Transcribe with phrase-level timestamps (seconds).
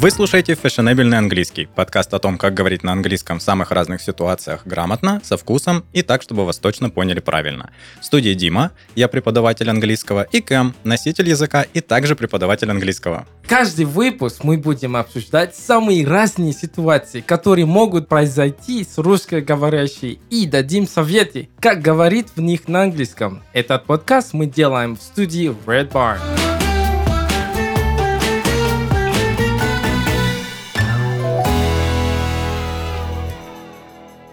[0.00, 4.62] Вы слушаете «Фешенебельный английский»– подкаст о том, как говорить на английском в самых разных ситуациях
[4.64, 7.68] грамотно, со вкусом и так, чтобы вас точно поняли правильно.
[8.00, 13.26] В студии Дима, я преподаватель английского, и Кэм, носитель языка и также преподаватель английского.
[13.46, 20.88] Каждый выпуск мы будем обсуждать самые разные ситуации, которые могут произойти с русскоговорящей, и дадим
[20.88, 23.42] советы, как говорить в них на английском.
[23.52, 26.49] Этот подкаст мы делаем в студии Red Barn.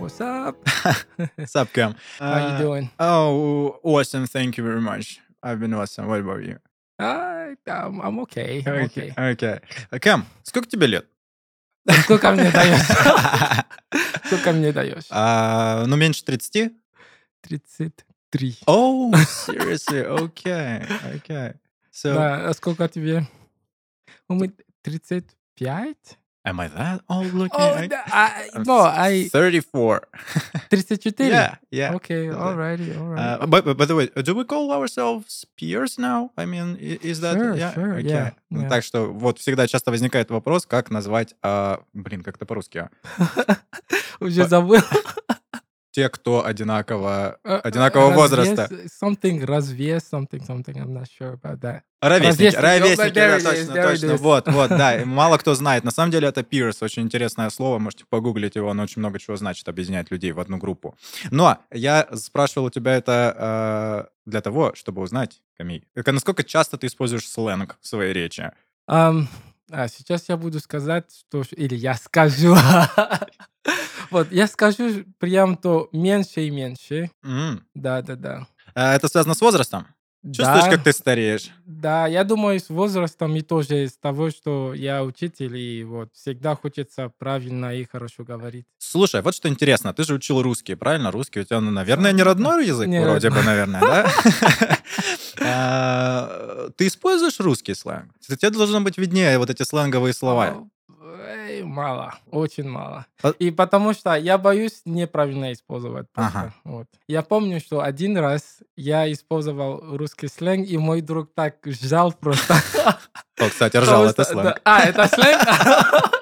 [0.08, 0.56] What's up?
[1.36, 1.94] What's up, Cam?
[2.18, 2.90] How you doing?
[2.98, 4.26] Oh, awesome.
[4.26, 5.20] Thank you very much.
[5.44, 6.08] I've been awesome.
[6.08, 6.60] What about you?
[6.98, 8.64] Uh, I'm, I'm okay.
[8.66, 9.12] I'm okay.
[9.18, 9.60] Okay.
[10.00, 11.10] Кэм, сколько тебе лет?
[12.04, 12.88] Сколько мне даешь?
[14.28, 15.08] Сколько мне даешь?
[15.10, 16.72] А, ну, меньше 30?
[17.42, 18.60] 33.
[18.66, 20.05] Oh, seriously?
[20.05, 21.55] Okay, okay.
[21.92, 23.27] So, Да, а сколько тебе?
[24.30, 25.98] Ну, Мы 35?
[26.48, 27.59] Am I that old looking?
[27.59, 30.07] О, I- а, I'm no, I 34.
[30.71, 31.27] 34?
[31.27, 31.93] Yeah, yeah.
[31.95, 33.20] Okay, alrighty, alright.
[33.41, 36.31] Uh, but, but by the way, do we call ourselves peers now?
[36.37, 37.73] I mean, i- is that Sure, yeah?
[37.73, 38.07] sure, Okay.
[38.09, 38.70] yeah, Ну, yeah.
[38.70, 42.87] Так что вот всегда часто возникает вопрос, как назвать, а, блин, как это по-русски?
[42.87, 43.57] а?
[44.20, 44.81] Уже забыл.
[45.98, 48.70] Те, кто одинаково, Э, одинакового развес, возраста.
[49.03, 51.81] Something, развес, something, something, I'm not sure about that.
[52.03, 54.05] Ровесники, Ровесники, ровесники, да, it is, точно, точно.
[54.05, 54.18] is.
[54.18, 55.01] Вот, вот, да.
[55.05, 55.84] Мало кто знает.
[55.84, 57.79] На самом деле это peers, очень интересное слово.
[57.79, 60.95] Можете погуглить его, оно очень много чего значит, объединять людей в одну группу.
[61.31, 66.78] Но я спрашивал у тебя это э, для того, чтобы узнать, Камиль, э, насколько часто
[66.78, 68.51] ты используешь сленг в своей речи?
[68.85, 69.28] Ам,
[69.72, 71.44] а сейчас я буду сказать, что...
[71.51, 72.56] Или я скажу.
[74.09, 77.12] Вот, я скажу прям то меньше и меньше.
[77.25, 77.66] М.
[77.75, 78.47] Да, да, да.
[78.74, 79.85] А Это связано с возрастом?
[80.25, 80.69] Чувствуешь, Да.
[80.72, 81.51] как ты стареешь?
[81.66, 86.56] Да, я думаю, с возрастом и тоже с того, что я учитель, и вот всегда
[86.56, 88.66] хочется правильно и хорошо говорить.
[88.78, 91.12] Слушай, вот что интересно, ты же учил русский, правильно?
[91.12, 94.09] Русский у тебя, ну, наверное, не родной язык, вроде бы, наверное, да?
[95.50, 98.12] А, Ты используешь русский сленг?
[98.22, 100.63] Тебе должно быть виднее вот эти сленговые слова.
[101.63, 103.06] Мало, очень мало.
[103.24, 106.07] А- И потому что я боюсь неправильно использовать.
[106.12, 106.40] просто.
[106.40, 106.53] Ага.
[106.63, 106.88] Вот.
[107.07, 112.56] Я помню, что один раз я использовал русский сленг, и мой друг так жал просто.
[113.40, 114.59] О, кстати, ржал, это сленг.
[114.63, 115.41] А, это сленг?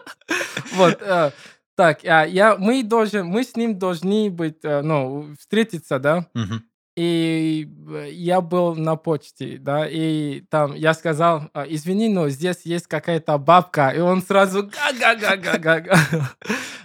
[0.76, 0.98] Вот.
[1.02, 1.32] э,
[1.76, 6.26] Так, а, я, мы, должен, мы с ним должны быть, э, ну, встретиться, да?
[6.34, 6.64] Мгм.
[6.96, 12.62] И э, я был на почте, да, и там я сказал, «А, извини, но здесь
[12.64, 15.98] есть какая-то бабка, и он сразу га-га-га-га-га.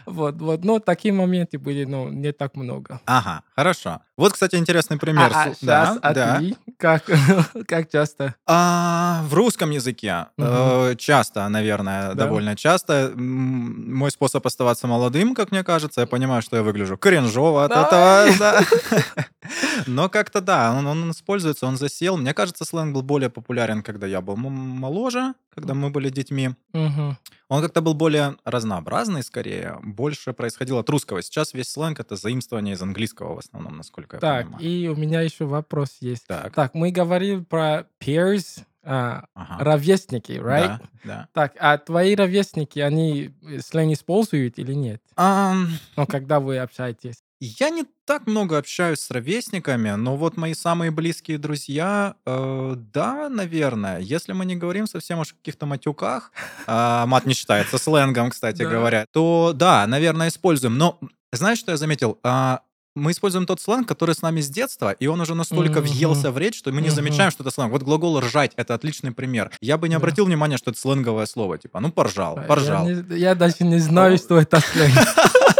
[0.06, 3.00] Вот, вот, но такие моменты были, ну, не так много.
[3.06, 4.00] Ага, хорошо.
[4.16, 5.30] Вот, кстати, интересный пример.
[5.32, 6.38] А, сейчас, да, а да.
[6.38, 6.56] ты?
[6.78, 7.04] Как,
[7.68, 8.34] как часто?
[8.44, 10.48] А, в русском языке Мгм.
[10.48, 12.24] э, часто, наверное, Да.
[12.24, 13.12] довольно часто.
[13.14, 18.26] Мой способ оставаться молодым, как мне кажется, я понимаю, что я выгляжу кринжово от этого.
[18.38, 18.60] да.
[20.00, 22.16] Но как-то да, он, он используется, он засел.
[22.16, 26.52] Мне кажется, сленг был более популярен, когда я был моложе, когда мы были детьми.
[26.72, 27.18] Мгм.
[27.50, 31.20] Он как-то был более разнообразный, скорее, больше происходило от русского.
[31.20, 34.64] Сейчас весь сленг— это заимствование из английского в основном, насколько я Так, понимаю.
[34.66, 36.26] и у меня еще вопрос есть.
[36.26, 39.62] Так, Так, мы говорили про peers, а, ага.
[39.62, 40.78] ровесники, right?
[40.78, 41.28] Да, да.
[41.34, 45.02] Так, а твои ровесники, они э, сленг используют или нет?
[45.16, 45.68] Ам,
[45.98, 47.22] Ну, когда вы общаетесь?
[47.42, 53.30] Я не так много общаюсь с ровесниками, но вот мои самые близкие друзья, э, да,
[53.30, 53.98] наверное.
[53.98, 56.32] Если мы не говорим совсем уж о каких-то матюках,
[56.66, 58.68] а, мат не считается сленгом, кстати Да.
[58.68, 60.76] говоря, то да, наверное, используем.
[60.76, 60.98] Но
[61.32, 62.18] знаешь, что я заметил?
[62.22, 62.60] А,
[62.94, 65.88] мы используем тот сленг, который с нами с детства, и он уже настолько Мгм.
[65.88, 66.96] въелся в речь, что мы не Мгм.
[66.96, 67.72] замечаем, что это сленг.
[67.72, 69.50] Вот глагол «ржать»— это отличный пример.
[69.62, 71.56] Я бы не обратил внимания, что это сленговое слово.
[71.56, 72.86] Типа, ну, поржал, А, поржал.
[72.86, 74.92] Я, не- я даже не знаю, что это сленг.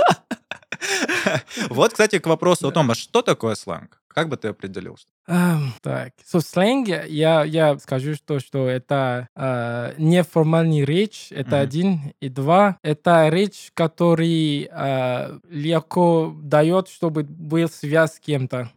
[1.71, 4.01] Вот, кстати, к вопросу о том, а что такое сленг?
[4.09, 4.97] Как бы ты определил?
[5.27, 11.61] Так, so сленг, я, я скажу, что, что это а, неформальный речь, это Мгм.
[11.61, 18.71] один, и два, это речь, который а, легко дает, чтобы был связь с кем-то.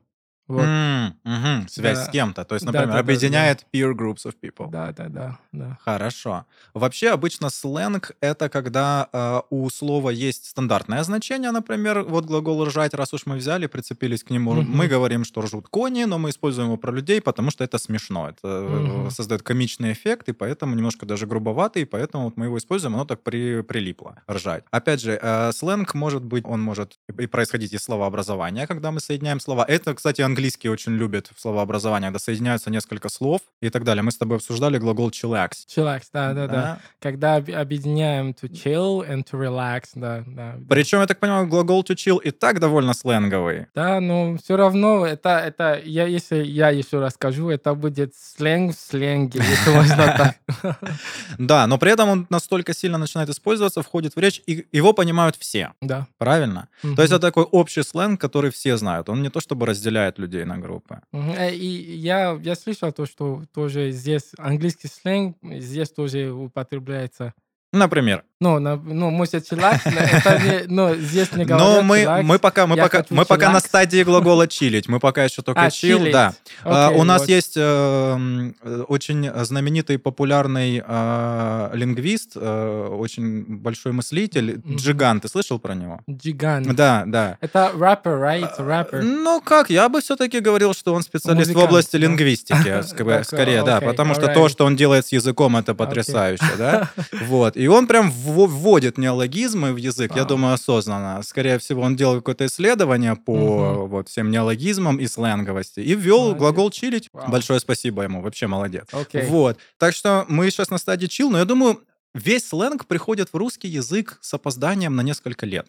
[0.53, 0.65] Вот.
[0.65, 2.05] М, мгм, Связь Да.
[2.05, 2.43] с кем-то.
[2.45, 4.69] То есть, Да, например, да, да, объединяет peer groups of people.
[4.69, 5.77] Да, да, да, да.
[5.83, 6.45] Хорошо.
[6.73, 12.93] Вообще, обычно сленг— это когда э, у слова есть стандартное значение, например, вот глагол «ржать»,
[12.93, 14.71] раз уж мы взяли, прицепились к нему, Мгм.
[14.77, 18.29] мы говорим, что ржут кони, но мы используем его про людей, потому что это смешно,
[18.29, 19.09] это Мгм.
[19.11, 23.05] создает комичный эффект, и поэтому немножко даже грубоватый, и поэтому вот мы его используем, оно
[23.05, 24.63] так при, прилипло, ржать.
[24.71, 29.39] Опять же, э, сленг может быть, он может и происходить из словообразования, когда мы соединяем
[29.39, 29.65] слова.
[29.67, 34.03] Это, кстати, английский английский очень любит в словообразовании, когда соединяются несколько слов и так далее.
[34.03, 35.51] Мы с тобой обсуждали глагол chillax.
[35.73, 36.79] Chillax, да, да, да.
[36.99, 40.55] Когда об- объединяем to chill and to relax, да, да.
[40.67, 43.67] Причем, я так понимаю, глагол to chill и так довольно сленговый.
[43.73, 48.79] Да, но все равно это, это я, если я еще расскажу, это будет сленг в
[48.79, 50.79] сленге, если можно так.
[51.37, 55.35] Да, но при этом он настолько сильно начинает использоваться, входит в речь, и его понимают
[55.37, 55.71] все.
[55.81, 56.07] Да.
[56.17, 56.67] Правильно?
[56.81, 59.09] То есть это такой общий сленг, который все знают.
[59.09, 61.01] Он не то чтобы разделяет людей на группы.
[61.11, 61.67] Э, И
[61.97, 67.33] я, я слышал то, что тоже здесь английский сленг здесь тоже употребляется.
[67.73, 68.23] Например.
[68.39, 72.25] Ну, на, ну, может, чилакс, но это не, ну, здесь не говорят Но мы, чилакс.
[72.27, 74.87] мы пока, мы пока, мы пока на стадии глагола чилить.
[74.89, 76.11] Мы пока еще только А, чил, чилить.
[76.13, 76.33] да.
[76.63, 77.29] А, Окей, У нас вот.
[77.29, 78.51] есть э,
[78.89, 84.75] очень знаменитый, популярный э, лингвист, э, очень большой мыслитель, Мгм.
[84.75, 85.21] Джиган.
[85.21, 86.01] Ты слышал про него?
[86.09, 86.63] Джиган.
[86.75, 87.37] Да, да.
[87.41, 88.49] Это рэпер, right?
[88.57, 89.01] A rapper.
[89.01, 91.97] Ну как, я бы все-таки говорил, что он специалист в Музыкант, области да.
[91.99, 92.81] лингвистики,
[93.23, 96.89] скорее, да, окей, потому что то, что он делает с языком, это потрясающе, да.
[97.27, 100.27] Вот, и он прям вво- вводит неологизмы в язык, я Вау.
[100.29, 101.21] думаю, осознанно.
[101.23, 103.87] Скорее всего, он делал какое-то исследование по Мгм.
[103.89, 106.39] вот всем неологизмам и сленговости и ввел Молодец.
[106.39, 107.09] глагол чилить.
[107.13, 107.29] Вау.
[107.31, 108.85] Большое спасибо ему, вообще молодец.
[108.91, 109.25] Окей.
[109.27, 111.81] Вот, так что мы сейчас на стадии чил, но я думаю,
[112.13, 115.67] весь сленг приходит в русский язык с опозданием на несколько лет.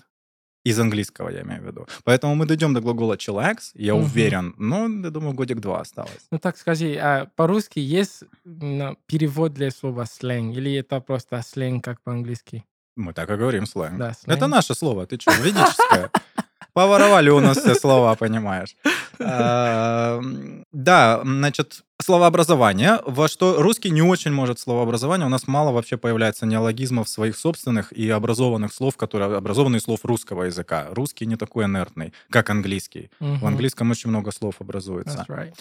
[0.64, 1.86] Из английского, я имею в виду.
[2.04, 4.04] Поэтому мы дойдем до глагола chillax, я Мгм.
[4.04, 4.54] уверен.
[4.58, 6.26] Ну, я думаю, годик-два осталось.
[6.30, 8.22] Ну так скажи, а по-русски есть
[9.06, 10.56] перевод для слова сленг?
[10.56, 12.64] Или это просто сленг, как по-английски?
[12.96, 13.98] Мы так и говорим сленг.
[13.98, 14.38] Да, сленг.
[14.38, 16.10] Это наше слово, ты что, ведическое?
[16.72, 18.74] Поворовали у нас все слова, понимаешь.
[19.20, 20.20] А,
[20.72, 25.26] Да, значит, словообразование, во что русский не очень может словообразование.
[25.26, 30.44] У нас мало вообще появляется неологизмов своих собственных и образованных слов, которые образованные слов русского
[30.44, 30.88] языка.
[30.90, 33.10] Русский не такой инертный, как английский.
[33.20, 33.46] В Мгм.
[33.46, 35.24] английском очень много слов образуется.
[35.28, 35.54] Right.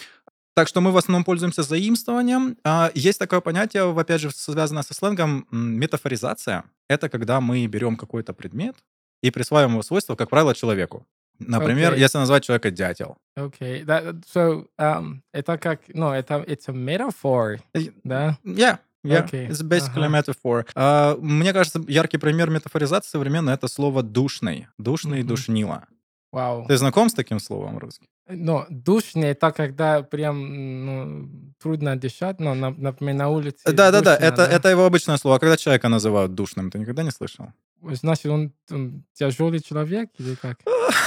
[0.56, 2.56] Так что мы в основном пользуемся заимствованием.
[2.64, 6.64] А, Есть такое понятие, опять же, связанное со сленгом, метафоризация.
[6.88, 8.76] Это когда мы берем какой-то предмет
[9.24, 11.06] и присваиваем его свойства, как правило, человеку.
[11.38, 12.02] Например, Окей.
[12.02, 13.16] если назвать человека дятел.
[13.38, 13.82] Okay.
[13.84, 18.38] That, so, um, это как, ну, это, it's a metaphor, Э, да?
[18.44, 20.66] Yeah, yeah, Окей, it's basically a metaphor.
[20.74, 24.68] А, Мне кажется, яркий пример метафоризации современно это слово «душный».
[24.78, 25.28] «Душный» Мгм.
[25.28, 25.84] «душнило».
[26.34, 26.66] Вау.
[26.66, 28.06] Ты знаком с таким словом русским?
[28.28, 31.28] Но душно это когда прям ну,
[31.62, 35.36] трудно дышать, но, на- например, на улице Да-да-да, это, это его обычное слово.
[35.36, 37.46] А когда человека называют душным, ты никогда не слышал?
[37.82, 40.58] Значит, он, он тяжелый человек или как?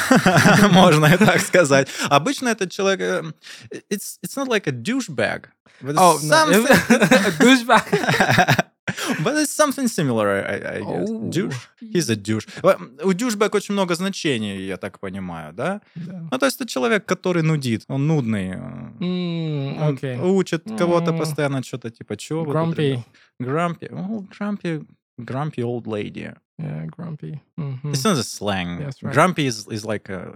[0.72, 1.90] Можно и так сказать.
[2.10, 3.02] Обычно этот человек...
[3.02, 3.24] э,
[3.90, 5.48] It's, it's not like a douchebag.
[5.82, 6.46] It's Oh, no.
[7.40, 7.84] Douchebag.
[9.24, 11.10] But it's something similar, I, I guess.
[11.10, 11.30] Оу.
[11.30, 11.56] Douche?
[11.82, 12.48] He's a douche.
[13.04, 15.82] У douchebag очень много значений, я так понимаю, да?
[15.96, 16.28] Да.
[16.32, 18.52] Ну, то есть это человек, который нудит, он нудный.
[18.52, 18.58] э,
[19.00, 19.98] М, Он
[20.38, 22.44] учит кого-то постоянно что-то типа чего.
[22.46, 23.04] Grumpy.
[23.40, 23.88] Grumpy.
[23.92, 24.86] Oh, grumpy.
[25.20, 26.32] Grumpy old lady.
[26.60, 27.40] Yeah, grumpy.
[27.58, 27.92] Мгм.
[27.92, 28.80] It's not a slang.
[28.80, 29.14] That's right.
[29.14, 30.32] Grumpy is, is like a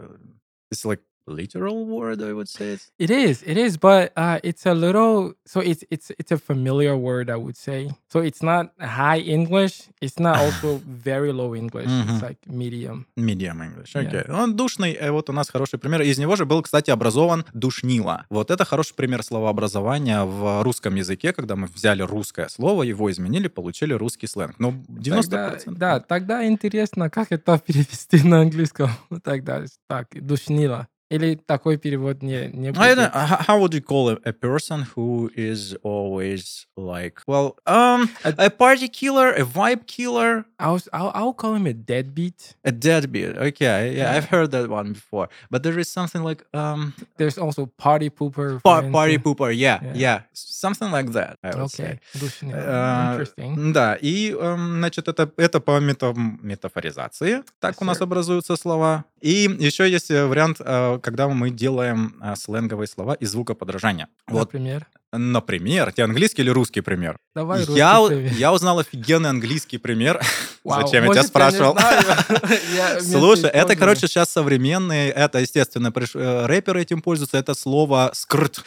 [0.71, 2.73] it's like literal word, I would say.
[2.73, 5.33] It's, It is, it is, but uh, it's a little.
[5.45, 7.89] So it's it's it's a familiar word, I would say.
[8.09, 9.89] So it's not high English.
[10.01, 11.88] It's not also very low English.
[11.88, 12.09] Мгм.
[12.09, 13.06] It's like medium.
[13.15, 13.95] medium English.
[13.95, 14.07] Yeah.
[14.07, 14.33] Окей.
[14.33, 16.01] Он душный, и вот у нас хороший пример.
[16.01, 18.25] Из него же был, кстати, образован душнило.
[18.29, 23.47] Вот это хороший пример словообразования в русском языке, когда мы взяли русское слово, его изменили,
[23.47, 24.59] получили русский сленг.
[24.59, 25.30] Но 90%...
[25.31, 28.90] Тогда, да, тогда интересно, как это перевести на английском.
[29.23, 30.87] Тогда так, душнило.
[31.11, 35.30] Или такой перевод не, не I don't, how would you call a, a person who
[35.35, 41.11] is always like, well, um, A- a party killer, a vibe killer, I was, I'll,
[41.13, 42.56] I'll call him a deadbeat.
[42.63, 43.35] a deadbeat?
[43.37, 44.15] Okay, yeah, Yeah.
[44.15, 45.27] I've heard that one before.
[45.49, 48.63] But there is something like um, There's also party pooper.
[48.63, 49.51] par- party pooper.
[49.53, 49.94] Yeah, Yeah.
[49.95, 51.37] yeah, something like that.
[51.44, 51.83] I would say.
[51.83, 52.56] Окей, душнило.
[52.57, 53.73] Э, Interesting.
[53.73, 57.44] Да, и, эм, значит, это, это по мета- метафоризации.
[57.59, 58.03] Так Yes, у нас sir.
[58.03, 59.03] образуются слова.
[59.21, 64.07] И еще есть э, вариант, э, когда мы делаем э, сленговые слова из звукоподражания.
[64.28, 64.87] Вот, Например.
[65.11, 67.18] например, тебе английский или русский пример?
[67.35, 68.33] Давай я, русский пример.
[68.33, 70.19] я узнал офигенный английский пример.
[70.63, 71.75] Вау, Зачем я тебя спрашивал?
[72.75, 78.63] Я Слушай, это, короче, сейчас современные, это, естественно, рэперы этим пользуются, это слово скрт.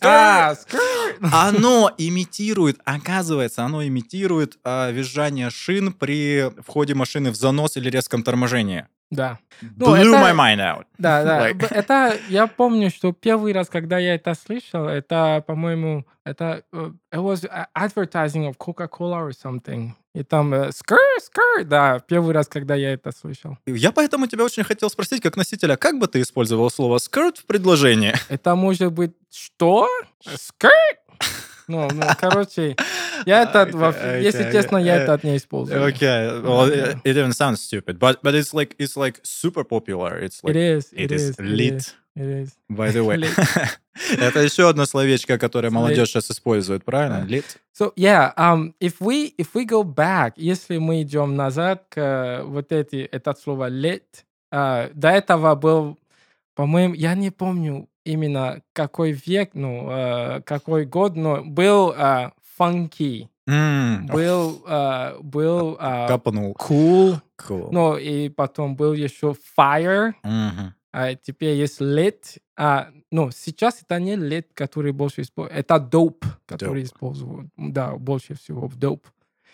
[0.00, 0.80] А, скрт!
[1.20, 8.86] Оно имитирует, оказывается, оно имитирует визжание шин при входе машины в занос или резком торможении.
[9.10, 9.38] Да.
[9.62, 10.84] Ну, Blew это- my mind out.
[10.98, 11.40] Да, да.
[11.50, 16.90] Like- Это я помню, что первый раз, когда я это слышал, это, по-моему, это э,
[17.14, 19.92] it was advertising of Coca-Cola or something.
[20.14, 23.56] И там скр, скр, да, первый раз, когда я это слышал.
[23.66, 27.46] Я поэтому тебя очень хотел спросить, как носителя, как бы ты использовал слово skirt в
[27.46, 28.14] предложении?
[28.28, 29.88] Это может быть что?
[30.20, 30.72] Скрт?
[31.70, 32.76] Ну, ну, короче,
[33.26, 33.68] я это,
[34.20, 35.80] если честно, я это не использую.
[35.88, 40.18] Okay, well, it, it even sounds stupid, but but it's like it's like super popular.
[40.18, 41.94] It's It like is, it it is is, it lit.
[42.16, 42.50] it is.
[42.68, 43.18] By the way,
[44.18, 47.24] это еще одно словечко, которое молодежь сейчас использует, правильно?
[47.28, 47.44] Lit.
[47.72, 52.72] So yeah, um, if we if we go back, если мы идем назад к вот
[52.72, 55.98] эти это слово lit, а, до этого был,
[56.54, 63.28] по-моему, я не помню именно какой век, ну э, какой год, но был э, funky,
[63.46, 66.54] М, был э, был э, Капнул.
[66.58, 67.68] cool, Cool.
[67.72, 70.74] ну и потом был еще fire, Мгм.
[70.92, 72.38] а теперь есть lit.
[72.56, 75.58] А, ну, сейчас это не lit, который больше используют.
[75.60, 76.86] Это dope, который Dope.
[76.86, 77.48] используют.
[77.56, 79.04] Да, больше всего в dope.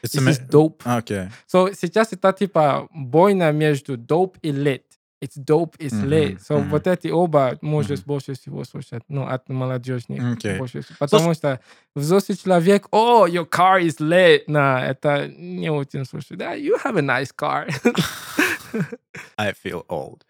[0.02, 0.78] It's This a is ma- dope.
[0.84, 1.28] Okay.
[1.52, 4.82] So, сейчас это типа бойня между dope и lit.
[5.22, 6.38] It's dope, it's Мгм, lit.
[6.48, 6.70] So, мгм.
[6.70, 8.06] вот эти оба можешь Мгм.
[8.06, 9.02] больше всего слушать.
[9.08, 10.36] Ну, от молодежных.
[10.36, 10.58] Окей.
[10.58, 10.96] Больше всего.
[10.98, 11.60] Потому что
[11.94, 14.42] взрослый человек, о, your car is lit.
[14.48, 16.38] На, это не очень слушает.
[16.40, 17.68] Да, you have a nice car.
[19.38, 20.22] I feel old.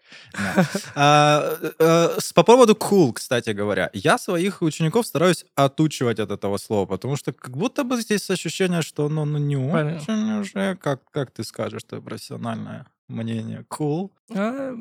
[0.95, 6.57] А, э, с- По поводу cool, кстати говоря, я своих учеников стараюсь отучивать от этого
[6.57, 9.97] слова, потому что как будто бы здесь ощущение, что оно ну, не Понятно.
[10.01, 13.65] очень уже, как, как ты скажешь, твое профессиональное мнение.
[13.69, 14.11] Cool.
[14.35, 14.73] А,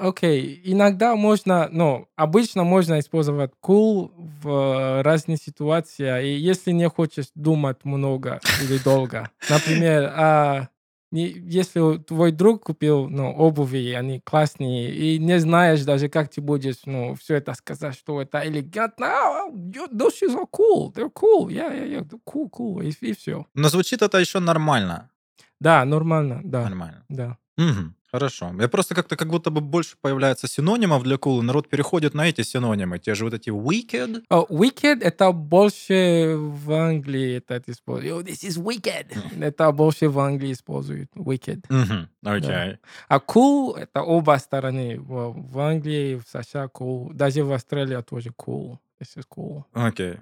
[0.00, 6.88] Окей, иногда можно, ну, обычно можно использовать cool в э, разные ситуации, и если не
[6.88, 9.28] хочешь думать много или долго.
[9.48, 10.68] Например, а,
[11.10, 16.40] не- если твой друг купил, ну, обуви, они классные, и не знаешь даже, как ты
[16.40, 19.06] будешь, ну, все это сказать, что это элегантно.
[19.06, 23.46] А, those shoes are cool, they're cool, yeah, yeah, yeah, cool, cool, и, и все.
[23.54, 25.10] Но звучит это еще нормально.
[25.58, 27.04] Да, нормально, да, Нормально.
[27.08, 27.36] да.
[27.58, 28.54] Мгм, Хорошо.
[28.58, 32.40] Я просто как-то как будто бы больше появляется синонимов для cool, народ переходит на эти
[32.42, 32.98] синонимы.
[32.98, 34.22] Те же вот эти wicked.
[34.30, 38.26] Oh, wicked это больше в Англии это используют.
[38.28, 39.06] This is wicked.
[39.40, 41.10] Это больше в Англии используют.
[41.16, 41.64] Wicked.
[41.68, 42.78] Мгм, Окей.
[43.08, 44.98] А cool это оба стороны.
[44.98, 47.12] В, в Англии, в США cool.
[47.12, 48.78] Даже в Австралии тоже cool.
[49.00, 49.64] This is cool.
[49.74, 50.16] Окей.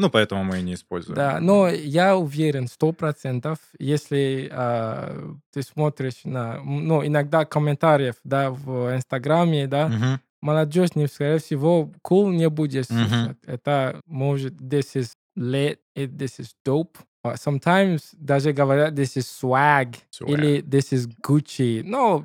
[0.00, 1.14] Ну, поэтому мы и не используем.
[1.16, 8.50] Да, но я уверен, сто процентов, если а, ты смотришь на, ну, иногда комментариев, да,
[8.50, 10.20] в Инстаграме, да, Мгм.
[10.40, 13.36] молодежь, не, скорее всего, cool не будет слушать.
[13.46, 16.96] Это может this is lit, и this is dope.
[17.24, 20.30] Sometimes даже говорят this is swag, Swag.
[20.30, 21.82] или this is Gucci.
[21.84, 22.24] Ну,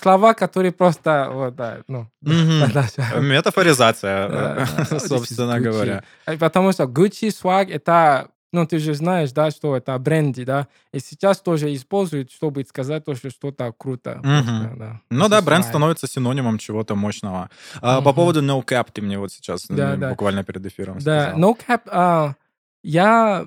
[0.00, 3.20] слова, которые просто, вот, да, ну, да.
[3.20, 4.28] Метафоризация,
[4.90, 6.02] is собственно говоря.
[6.26, 10.66] Э, Потому что Gucci swag это, ну, ты же знаешь, да, что это бренди, да,
[10.92, 14.20] и сейчас тоже используют, чтобы сказать то, что что-то круто.
[14.24, 14.62] Мгм.
[14.62, 15.00] просто, да.
[15.10, 17.48] Ну да, бренд становится синонимом чего-то мощного.
[17.80, 20.10] А, По поводу no cap ты мне вот сейчас Да, м, да.
[20.10, 21.38] буквально перед эфиром Да, сказал.
[21.40, 22.34] no cap, а,
[22.82, 23.46] я,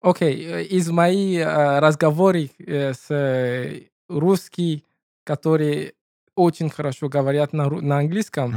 [0.00, 4.84] окей, э, из моих а, разговоров э, с э, русскими,
[5.24, 5.92] которые
[6.34, 8.52] очень хорошо говорят на, на английском,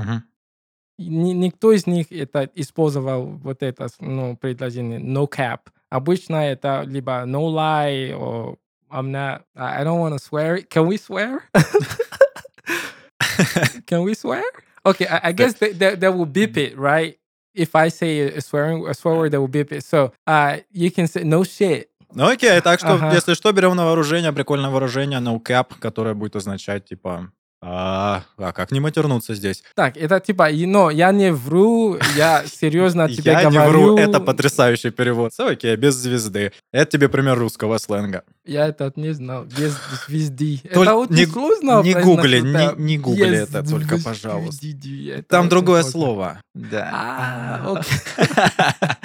[0.98, 5.62] ни- никто из них это использовал вот это ну, предложение no cap.
[5.89, 8.58] Обычно это либо no lie, or
[8.91, 10.62] I'm not, I I don't want to swear.
[10.63, 11.41] Can we swear?
[13.88, 14.43] Can we swear?
[14.86, 17.18] Okay, I, I guess they, they, they will beep it, right?
[17.60, 19.84] If I say a swearing a swear word, they will beep it.
[19.84, 21.88] So uh, you can say no shit.
[22.16, 23.12] Ну окей, так что, Ага.
[23.13, 28.51] если что, берем на вооружение, прикольное вооружение no cap, которое будет означать, типа, а, а
[28.54, 29.63] как не матернуться здесь?
[29.75, 33.72] Так, это типа, но я не вру, я серьезно тебе Я не говорю.
[33.72, 35.34] вру, это потрясающий перевод.
[35.38, 36.54] Окей, без звезды.
[36.72, 38.24] Это тебе пример русского сленга.
[38.46, 39.44] Я этот не знал.
[39.44, 39.75] Без
[40.08, 40.62] звезды.
[40.63, 41.82] Это очень сложно.
[41.84, 44.68] не гугли, не- гугли это только, пожалуйста.
[45.28, 46.42] Там другое слово.
[46.54, 46.89] Да.
[46.94, 47.82] А.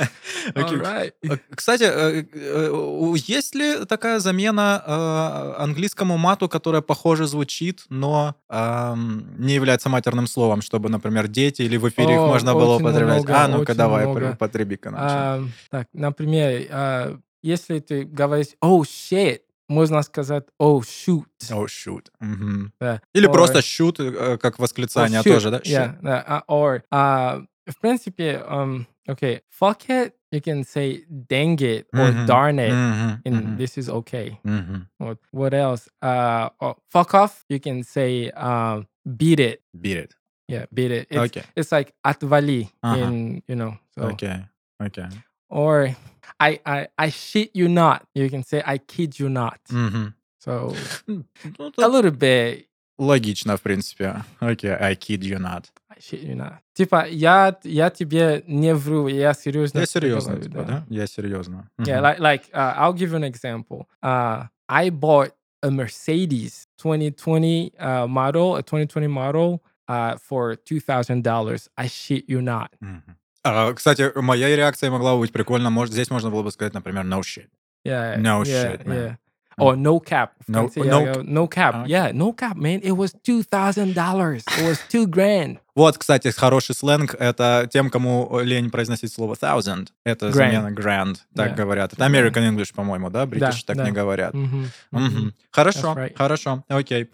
[0.54, 9.24] Э, Кстати, э, э, есть ли такая замена английскому мату, которая похоже звучит, но ам,
[9.38, 13.24] не является матерным словом, чтобы, например, дети или в эфире их О, можно было употреблять?
[13.24, 14.32] много, а, ну-ка, давай, много.
[14.32, 14.92] употреби-ка.
[14.96, 21.24] А, Так, например, а, если ты говоришь «oh shit», можно сказать «oh shoot».
[21.50, 22.06] Oh, shoot.
[22.20, 22.72] Мгм.
[22.80, 23.00] Да.
[23.14, 25.58] Или Or- просто shoot, э, как восклицание or shoot, тоже, да?
[25.58, 31.57] yeah, да, а, or, а, в принципе, um, okay, fuck it, you can say dang
[31.61, 32.25] it or Мгм.
[32.27, 33.21] darn it, Мгм.
[33.25, 33.57] and Мгм.
[33.57, 34.37] this is okay.
[34.43, 34.87] Мгм.
[34.99, 35.87] What, what else?
[36.01, 39.61] Uh, oh, fuck off, you can say um, beat it.
[39.79, 40.15] Beat it.
[40.47, 41.07] Yeah, beat it.
[41.09, 41.43] It's, Окей.
[41.55, 42.97] it's like отвали Ага.
[43.07, 44.09] in, you know, so.
[44.09, 44.45] Окей.
[44.79, 45.09] Окей.
[45.49, 45.95] Or
[46.39, 49.59] I, I, I shit you not, you can say I kid you not.
[49.71, 50.13] Мгм.
[50.39, 50.75] So
[51.07, 52.67] Ну, a тут little bit
[52.99, 54.23] логично, в принципе.
[54.39, 54.71] Окей.
[54.79, 55.71] I kid you not.
[55.89, 56.59] I shit you not.
[56.80, 60.86] Типа, я, я тебе не вру, я серьезно Я серьезно, говорю, типа, да?
[60.88, 61.68] Я серьезно.
[61.78, 63.86] Yeah, like like uh, I'll give you an example.
[64.02, 65.32] Uh, I bought
[65.62, 71.68] a Mercedes 2020 uh, model, a 2020 model, uh, for two thousand dollars.
[71.76, 72.70] I shit you not.
[72.80, 73.16] Мгм.
[73.44, 75.68] А, кстати, моя реакция могла бы быть прикольно.
[75.68, 77.48] Может, здесь можно было бы сказать, например, no shit.
[77.84, 78.96] Yeah, No yeah, shit, man.
[78.96, 79.16] yeah.
[79.58, 80.32] Oh, no cap.
[80.48, 81.74] No- no- no cap.
[81.74, 81.90] Okay.
[81.90, 82.80] Yeah, no cap, man.
[82.82, 84.42] It was two thousand dollars.
[84.58, 85.58] It was two grand.
[85.76, 87.14] Вот, кстати, хороший сленг.
[87.18, 89.88] Это тем, кому лень произносить слово thousand.
[90.04, 90.32] Это Grand.
[90.32, 91.56] замена grand, так Yeah.
[91.56, 91.92] говорят.
[91.92, 93.24] Это American English, по-моему, да?
[93.24, 93.84] British так да.
[93.84, 94.34] не говорят.
[94.34, 94.70] Мгм.
[94.92, 95.34] мгм.
[95.50, 96.14] Хорошо, right.
[96.16, 97.08] хорошо, окей.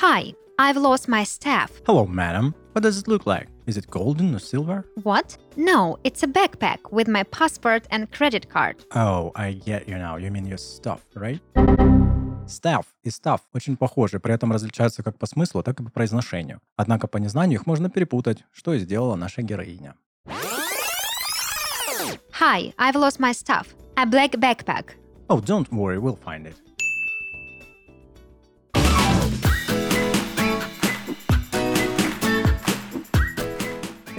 [0.00, 1.70] Hi, I've lost my staff.
[1.86, 2.54] Hello, madam.
[2.72, 3.48] What does it look like?
[3.68, 4.86] Is it golden or silver?
[5.02, 5.36] What?
[5.54, 8.76] No, it's a backpack with my passport and credit card.
[8.94, 10.16] Oh, I get you now.
[10.16, 11.38] You mean your stuff, right?
[12.46, 16.62] Staff и stuff очень похожи, при этом различаются как по смыслу, так и по произношению.
[16.76, 19.94] Однако по незнанию их можно перепутать, что и сделала наша героиня.
[22.40, 23.66] Hi, I've lost my stuff.
[23.96, 24.94] A black backpack.
[25.28, 26.56] Oh, don't worry, we'll find it.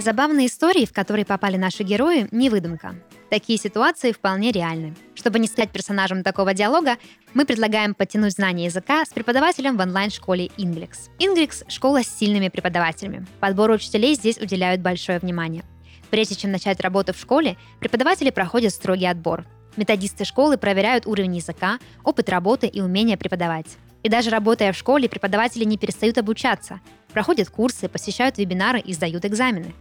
[0.00, 2.94] Забавные истории, в которые попали наши герои, не выдумка.
[3.28, 4.96] Такие ситуации вполне реальны.
[5.14, 6.96] Чтобы не стать персонажем такого диалога,
[7.34, 11.10] мы предлагаем подтянуть знания языка с преподавателем в онлайн-школе Inglix.
[11.18, 13.26] Inglix– школа с сильными преподавателями.
[13.40, 15.64] Подбору учителей здесь уделяют большое внимание.
[16.08, 19.44] Прежде чем начать работу в школе, преподаватели проходят строгий отбор.
[19.76, 23.66] Методисты школы проверяют уровень языка, опыт работы и умение преподавать.
[24.02, 26.80] И даже работая в школе, преподаватели не перестают обучаться,
[27.12, 29.74] проходят курсы, посещают вебинары и сдают экзамены.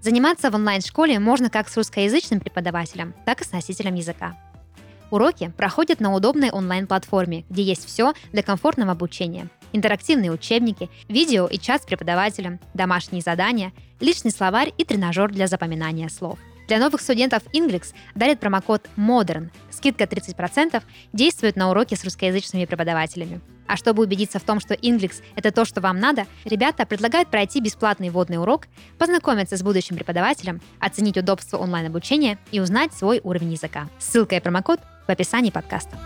[0.00, 4.36] Заниматься в онлайн-школе можно как с русскоязычным преподавателем, так и с носителем языка.
[5.10, 9.48] Уроки проходят на удобной онлайн-платформе, где есть все для комфортного обучения.
[9.72, 16.08] Интерактивные учебники, видео и чат с преподавателем, домашние задания, личный словарь и тренажер для запоминания
[16.08, 16.38] слов.
[16.70, 19.50] Для новых студентов Inglix дарит промокод MODERN.
[19.72, 20.80] Скидка 30%
[21.12, 23.40] действует на уроки с русскоязычными преподавателями.
[23.66, 27.60] А чтобы убедиться в том, что Inglix— это то, что вам надо, ребята предлагают пройти
[27.60, 33.88] бесплатный вводный урок, познакомиться с будущим преподавателем, оценить удобство онлайн-обучения и узнать свой уровень языка.
[33.98, 34.78] Ссылка и промокод
[35.08, 35.98] в описании подкаста.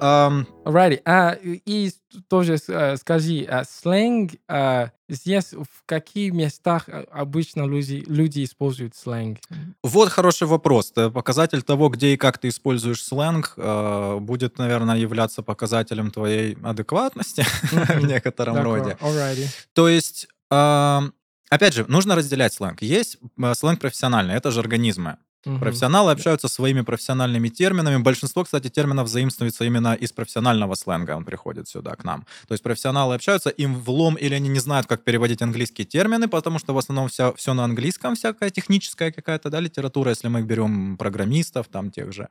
[0.00, 1.00] Ам, Alrighty.
[1.04, 1.90] А, и
[2.28, 8.94] тоже э, скажи, а, сленг а, здесь в каких местах а, обычно люди, люди используют
[8.96, 9.38] сленг?
[9.82, 10.90] Вот хороший вопрос.
[10.90, 16.56] Это Показатель того, где и как ты используешь сленг, э, будет, наверное, являться показателем твоей
[16.62, 18.96] адекватности в некотором роде.
[19.00, 19.48] alrighty.
[19.72, 22.82] То есть, опять же, нужно разделять сленг.
[22.82, 25.18] Есть э, сленг профессиональный, это же организмы.
[25.46, 25.60] Мгм.
[25.60, 28.02] Профессионалы общаются своими профессиональными терминами.
[28.02, 31.16] Большинство, кстати, терминов заимствуется именно из профессионального сленга.
[31.16, 32.26] Он приходит сюда, к нам.
[32.48, 36.58] То есть профессионалы общаются, им влом или они не знают, как переводить английские термины, потому
[36.58, 40.96] что в основном вся, все на английском, всякая техническая какая-то да, литература, если мы берем
[40.96, 42.28] программистов, там тех же.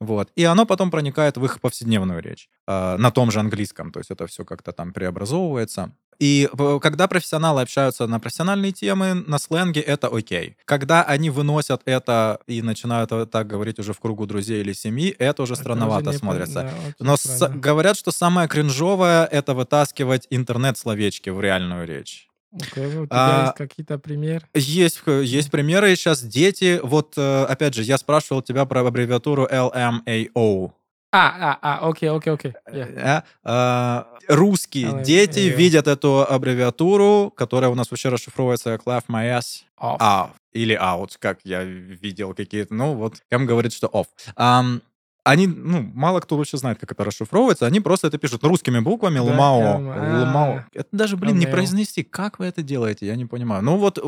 [0.00, 0.30] Вот.
[0.34, 3.92] И оно потом проникает в их повседневную речь э, на том же английском.
[3.92, 5.92] То есть это все как-то там преобразовывается.
[6.18, 6.48] И
[6.82, 10.56] когда профессионалы общаются на профессиональные темы, на сленге, это окей.
[10.66, 15.42] Когда они выносят это и начинают так говорить уже в кругу друзей или семьи, это
[15.42, 16.62] уже Это странновато уже по- смотрится.
[16.62, 22.28] да, Но с- говорят, что самое кринжовое— это вытаскивать интернет-словечки в реальную речь.
[22.52, 24.44] У тебя А, есть какие-то примеры?
[24.54, 25.94] Есть, э, есть примеры.
[25.94, 26.80] Сейчас дети...
[26.82, 30.72] Вот, э, опять же, я спрашивал тебя про аббревиатуру LMAO.
[31.12, 32.52] А, а, а, окей, окей, окей.
[32.66, 35.04] Э, э, Русские LMAO.
[35.04, 39.98] дети видят эту аббревиатуру, которая у нас вообще расшифровывается как laugh my ass Off.
[39.98, 42.74] off или out, как я видел какие-то.
[42.74, 44.06] Ну, вот Кэм говорит, что off.
[44.36, 44.82] Ам,
[45.24, 47.66] они, ну, мало кто вообще знает, как это расшифровывается.
[47.66, 49.16] Они просто это пишут русскими буквами.
[49.16, 49.60] Да, Лумао.
[49.76, 50.56] М, Лумао.
[50.56, 50.64] а.
[50.72, 52.02] Это даже, блин, не произнести.
[52.02, 53.06] Как вы это делаете?
[53.06, 53.62] Я не понимаю.
[53.62, 53.98] Ну, вот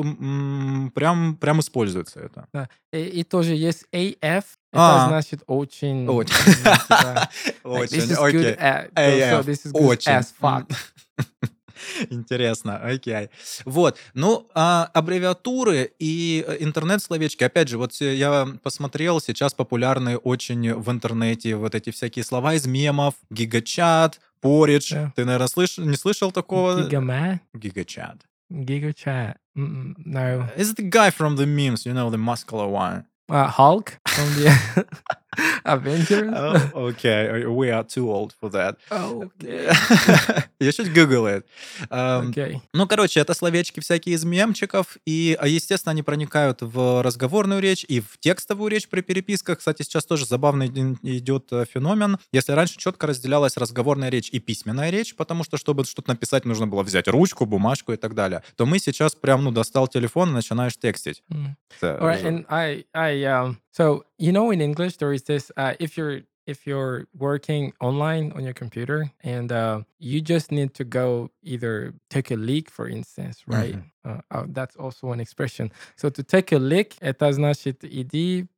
[0.95, 2.47] прям, прям используется это.
[2.53, 2.69] Да.
[2.93, 4.45] И, и тоже есть AF.
[4.73, 4.97] А.
[4.97, 6.09] Это значит очень...
[6.09, 6.35] Очень.
[7.63, 8.57] Очень, окей.
[9.45, 10.67] this is good as fuck.
[12.11, 13.29] Интересно, окей.
[13.65, 20.75] Вот, ну, а, аббревиатуры и э, интернет-словечки, опять же, вот я посмотрел, сейчас популярны очень
[20.75, 24.93] в интернете вот эти всякие слова из мемов, гигачат, поридж.
[24.93, 25.13] Да.
[25.17, 25.79] Ты, наверное, слыш...
[25.79, 26.83] не слышал такого?
[26.83, 27.41] Гигамэ?
[27.55, 28.27] Гигачат.
[28.51, 30.49] Giga Mm, No.
[30.57, 33.05] Is the guy from the memes, you know, the muscular one?
[33.29, 34.87] Uh, Hulk from the
[35.65, 36.31] Avengers?
[36.35, 38.77] Oh, okay, we are too old for that.
[38.91, 39.71] Okay.
[40.63, 41.45] You should Google it.
[41.91, 42.61] Um, Okay.
[42.73, 47.85] Ну, короче, это словечки всякие из мемчиков, и, а, естественно, они проникают в разговорную речь
[47.89, 49.59] и в текстовую речь при переписках.
[49.59, 52.19] Кстати, сейчас тоже забавный ин- идет э, феномен.
[52.33, 56.67] Если раньше четко разделялась разговорная речь и письменная речь, потому что, чтобы что-то написать, нужно
[56.69, 60.33] было взять ручку, бумажку и так далее, то мы сейчас прям, ну, достал телефон и
[60.33, 61.23] начинаешь текстить.
[61.31, 61.55] Mm.
[61.83, 65.75] All right, and I, I, um, so you know in english there is this uh,
[65.81, 70.85] if you're if you're working online on your computer and uh, you just need to
[70.85, 73.77] go either take a leak for instance right?
[73.77, 74.11] Mm-hmm.
[74.11, 75.71] uh, uh that's also an expression.
[75.97, 78.13] So to take a leak it does not shit ed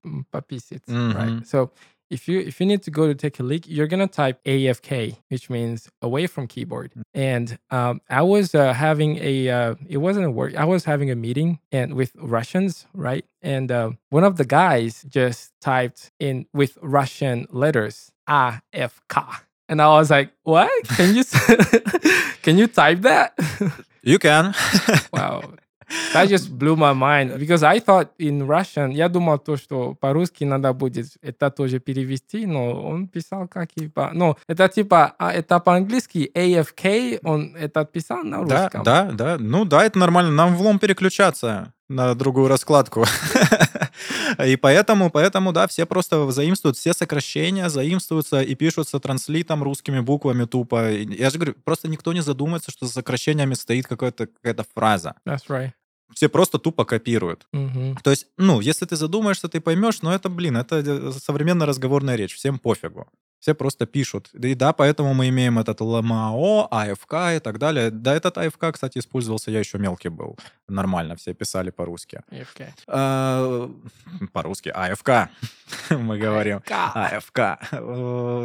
[0.05, 1.35] right?
[1.35, 1.44] Mm-hmm.
[1.44, 1.72] So
[2.11, 5.17] if you if you need to go to take a leak, you're gonna type AFK,
[5.29, 6.93] which means away from keyboard.
[7.12, 10.55] And um, I was uh, having a uh, it wasn't a work.
[10.57, 13.25] I was having a meeting and with Russians, right?
[13.43, 19.88] And uh, one of the guys just typed in with Russian letters AFK, and I
[19.88, 20.71] was like, "What?
[20.88, 21.25] Can you
[22.43, 23.38] can you type that?"
[24.05, 24.55] You can.
[25.14, 25.55] wow.
[26.13, 30.45] That just blew my mind because I thought in Russian, я думал то, что по-русски
[30.45, 34.11] надо будет это тоже перевести, но он писал как и по...
[34.13, 38.83] Ну, это типа, а это по-английски AFK, он это писал на Да, русском.
[38.85, 39.37] да, да.
[39.39, 40.31] Ну да, это нормально.
[40.31, 43.05] Нам влом переключаться на другую раскладку.
[44.45, 50.45] И поэтому, поэтому, да, все просто заимствуют, все сокращения заимствуются и пишутся транслитом русскими буквами
[50.45, 50.91] тупо.
[50.91, 55.15] Я же говорю, просто никто не задумается, что за сокращениями стоит какая-то какая фраза.
[55.27, 55.73] That's right.
[56.12, 57.47] Все просто тупо копируют.
[57.53, 57.97] Мгм.
[58.03, 62.17] То есть, ну, если ты задумаешься, ты поймешь, но это, блин, это э, современная разговорная
[62.17, 63.09] речь, всем пофигу.
[63.45, 64.31] Все просто пишут.
[64.33, 67.90] И да, поэтому мы имеем этот ЛМАО, АФК и так далее.
[67.90, 70.38] Да, этот АФК, кстати, использовался, я еще мелкий был.
[70.67, 72.23] Нормально, все писали по-русски.
[72.31, 72.69] AFK.
[72.87, 73.71] А,
[74.33, 75.29] По-русски АФК,
[75.90, 76.62] мы говорим.
[76.71, 77.38] АФК.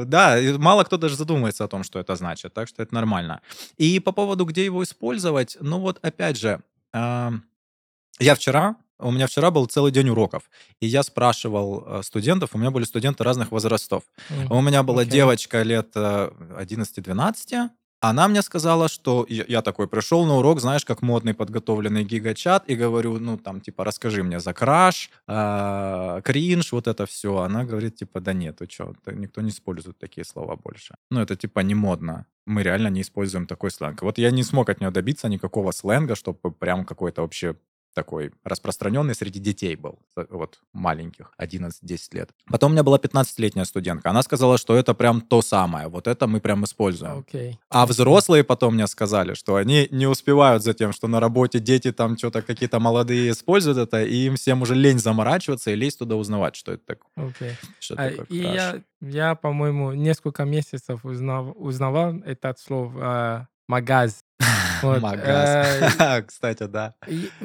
[0.05, 3.39] Да, мало кто даже задумывается о том, что это значит, так что это нормально.
[3.77, 6.59] И по поводу, где его использовать, ну вот опять же,
[6.93, 10.49] я вчера, у меня вчера был целый день уроков,
[10.81, 14.03] и я спрашивал э, студентов, у меня были студенты разных возрастов.
[14.29, 14.51] Мгм.
[14.51, 15.13] У меня была Окей.
[15.13, 17.69] девочка лет э, 11-12,
[18.01, 22.63] она мне сказала, что я, я такой пришел на урок, знаешь, как модный подготовленный гигачат,
[22.67, 27.37] и говорю, ну, там, типа, расскажи мне за краш, э, кринж, вот это все.
[27.39, 30.95] Она говорит, типа, да нет, ты что, никто не использует такие слова больше.
[31.11, 32.25] Ну, это, типа, не модно.
[32.45, 34.01] Мы реально не используем такой сленг.
[34.01, 37.55] Вот я не смог от нее добиться никакого сленга, чтобы прям какой-то вообще
[37.99, 42.29] такой распространенный среди детей был, вот маленьких, 11-10 лет.
[42.49, 44.09] Потом у меня была 15-летняя студентка.
[44.09, 47.19] Она сказала, что это прям то самое, вот это мы прям используем.
[47.19, 47.59] Окей.
[47.69, 51.91] А взрослые потом мне сказали, что они не успевают за тем, что на работе дети
[51.91, 56.15] там что-то какие-то молодые используют это, и им всем уже лень заморачиваться и лезть туда
[56.15, 57.27] узнавать, что это такое.
[57.29, 57.51] Окей.
[57.79, 58.55] Что А, такое И краш.
[58.55, 64.23] я, я, по-моему, несколько месяцев узнав, узнавал этот слово а, магаз.
[64.81, 65.99] Вот, Магаз.
[65.99, 66.93] э, Кстати, да.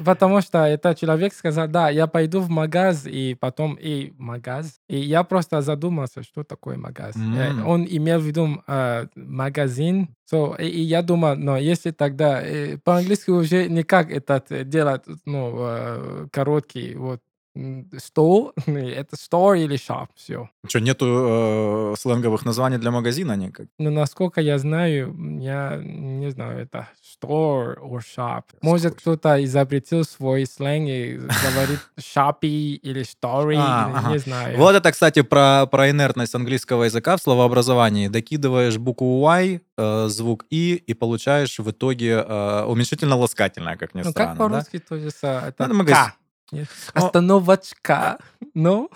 [0.05, 4.79] Потому что этот человек сказал, да, я пойду в магаз, и потом и магаз.
[4.87, 7.13] И я просто задумался, что такое магаз.
[7.17, 7.61] Э.
[7.65, 10.15] Он имел в виду э, магазин.
[10.31, 15.03] So, и, и я думал, но если тогда э, по-английски уже никак этот э, делать,
[15.25, 17.19] ну, э, короткий, вот,
[17.55, 20.49] м, стол, это store или shop, все.
[20.67, 23.67] Что, нету э, сленговых названий для магазина никак?
[23.79, 28.43] Но насколько я знаю, я не знаю, это store or shop.
[28.61, 34.11] Может, кто-то изобретил свой сленг и говорит shoppy или story, А, или ага.
[34.11, 34.57] не знаю.
[34.57, 38.07] Вот это, кстати, про, про инертность английского языка в словообразовании.
[38.09, 44.11] Докидываешь букву Y, э, звук И, и получаешь в итоге э, уменьшительно-ласкательное, как ни Ну,
[44.11, 44.29] странно.
[44.29, 44.43] как да?
[44.49, 46.11] по-русски тоже са- это Это магазин.
[46.55, 46.67] Нет.
[46.93, 48.17] Остановочка.
[48.53, 48.89] Ну,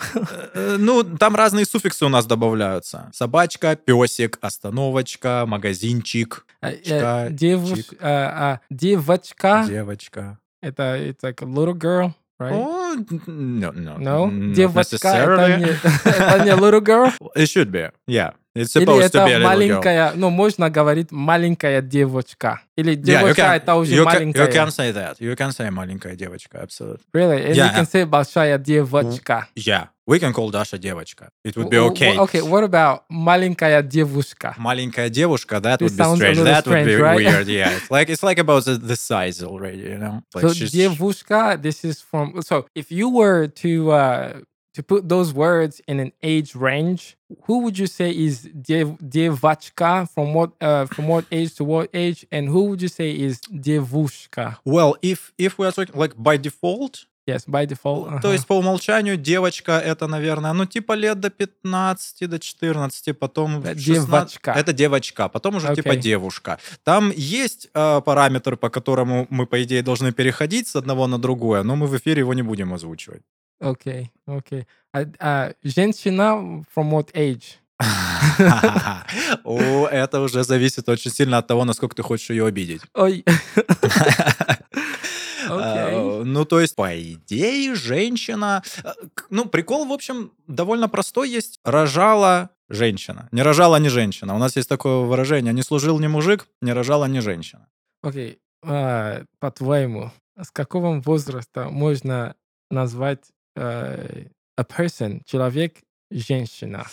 [0.54, 3.10] Э, Ну, там разные суффиксы у нас добавляются.
[3.13, 7.93] Собачка, песик, остановочка, магазинчик, э, э, Чка, девуш- чик.
[7.93, 10.38] э, а, девочка, девочка.
[10.62, 12.54] это it's like little girl, right?
[12.54, 12.95] О,
[13.28, 14.54] no, no, No?
[14.54, 15.65] Девочка, это не,
[16.06, 17.12] это не little girl?
[17.36, 18.34] It should be, yeah.
[18.55, 19.43] Или это girl.
[19.43, 22.62] маленькая, ну, можно говорить маленькая девочка.
[22.75, 24.47] Или Yeah, девочка can, это уже you, can, маленькая.
[24.47, 25.17] you can say that.
[25.19, 27.03] You can say маленькая девочка, absolutely.
[27.13, 27.45] Really?
[27.45, 27.67] And Yeah.
[27.67, 29.47] you can say большая девочка.
[29.55, 31.29] Yeah, we can call Dasha девочка.
[31.45, 32.17] It would be okay.
[32.17, 34.55] Okay, what about маленькая девушка?
[34.57, 36.38] Маленькая девушка, that would be strange.
[36.39, 37.15] That would be strange, right?
[37.17, 37.47] weird.
[37.47, 40.21] Yeah, it's like it's like about the, the size already, you know.
[40.33, 42.41] Like So she's- девушка, this is from.
[42.41, 44.33] So if you were to uh,
[44.79, 50.07] to put those words in an age range, who would you say is dev, девочка
[50.13, 53.41] from what uh, from what age to what age, and who would you say is
[53.51, 54.57] девушка?
[54.65, 58.05] Well, if if we are talking like by default, Yes, by default.
[58.21, 58.31] то ага.
[58.33, 63.75] есть по умолчанию девочка это, наверное, ну типа лет до 15, до 14, потом Да,
[63.75, 64.51] 16 девочка.
[64.51, 66.01] Это девочка, потом уже типа Окей.
[66.01, 66.57] девушка.
[66.83, 71.61] Там есть э, параметр, по которому мы, по идее, должны переходить с одного на другое,
[71.63, 73.21] но мы в эфире его не будем озвучивать.
[73.62, 74.65] Okay, okay.
[74.93, 77.60] Uh, uh, женщина from what age?
[79.43, 82.82] О, это уже зависит очень сильно от того, насколько ты хочешь ее обидеть.
[82.93, 83.24] Ой.
[85.52, 88.62] А, Ну, то есть, по идее, женщина...
[88.84, 88.91] э,
[89.32, 91.60] Ну, прикол, в общем, довольно простой есть.
[91.63, 93.30] Рожала женщина.
[93.32, 94.36] Не рожала не женщина.
[94.36, 95.54] У нас есть такое выражение.
[95.54, 97.67] Не служил ни мужик, не рожала не женщина.
[98.04, 102.36] Окей, а, по-твоему, с какого возраста можно
[102.69, 103.24] назвать
[103.60, 105.78] a person, человек,
[106.12, 106.86] женщина?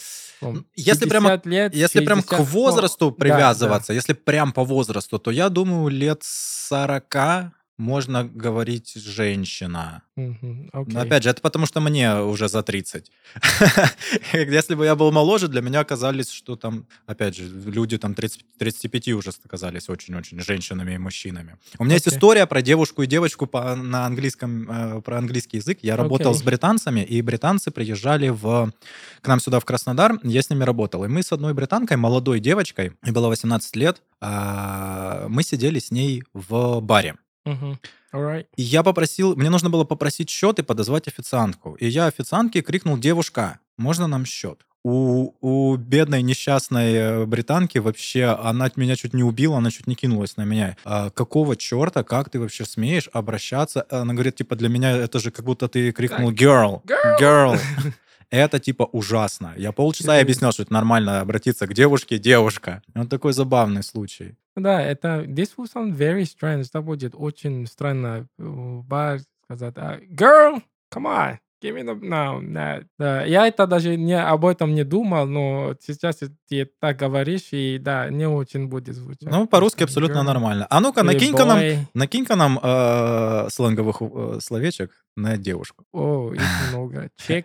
[0.75, 5.19] Если 50 лет, Если прям к 60, ну, возрасту да, привязываться, если прям по возрасту,
[5.19, 10.03] то я думаю, лет 40 можно говорить женщина.
[10.17, 10.23] да.
[10.23, 13.11] Мгм, Но опять же, это потому что мне уже за 30.
[14.33, 18.45] Если бы я был моложе, для меня казались, что там, опять же, люди там 30,
[18.59, 21.57] 35 уже казались очень-очень женщинами и мужчинами.
[21.79, 22.17] У меня есть Окей.
[22.17, 25.81] история про девушку и девочку по, на английском, э, про английский язык.
[25.83, 26.41] Я работал Окей.
[26.41, 28.73] с британцами, и британцы приезжали в,
[29.21, 31.05] к нам сюда, в Краснодар, я с ними работал.
[31.05, 35.91] И мы с одной британкой, молодой девочкой, ей было 18 лет, а, мы сидели с
[35.91, 37.17] ней в баре.
[37.47, 37.79] Мгм.
[38.13, 38.47] Alright.
[38.57, 41.75] И я попросил, мне нужно было попросить счет и подозвать официантку.
[41.75, 44.67] И я официантке крикнул, девушка, можно нам счет?
[44.89, 49.97] У, у бедной несчастной э, британки вообще, она меня чуть не убила, она чуть не
[49.97, 50.77] кинулась на меня.
[50.85, 53.85] А, какого черта, как ты вообще смеешь обращаться?
[53.91, 57.19] Она говорит, типа, для меня это же как будто ты крикнул girl, Girl!
[57.21, 57.61] girl.
[58.31, 59.55] Это типа ужасно.
[59.57, 60.23] Я полчаса Girl.
[60.23, 62.83] объяснял, что это нормально обратиться к девушке, девушка.
[62.95, 64.37] Вот такой забавный случай.
[64.57, 66.67] Да, это this will sound very strange.
[66.69, 68.43] Это будет очень странно э,
[68.87, 70.61] бар сказать, а, girl,
[70.93, 72.85] come on, give me the no, no.
[72.99, 77.79] Да, я это даже не об этом не думал, но сейчас ты так говоришь и
[77.79, 79.31] да, не очень будет звучать.
[79.31, 80.67] Ну, по-русски абсолютно girl нормально.
[80.71, 81.79] А ну-ка, накинь-ка нам boy.
[81.95, 85.85] Накинь-ка нам э, сленговых э, словечек на девушку.
[85.93, 87.11] О, их много.
[87.29, 87.45] Check,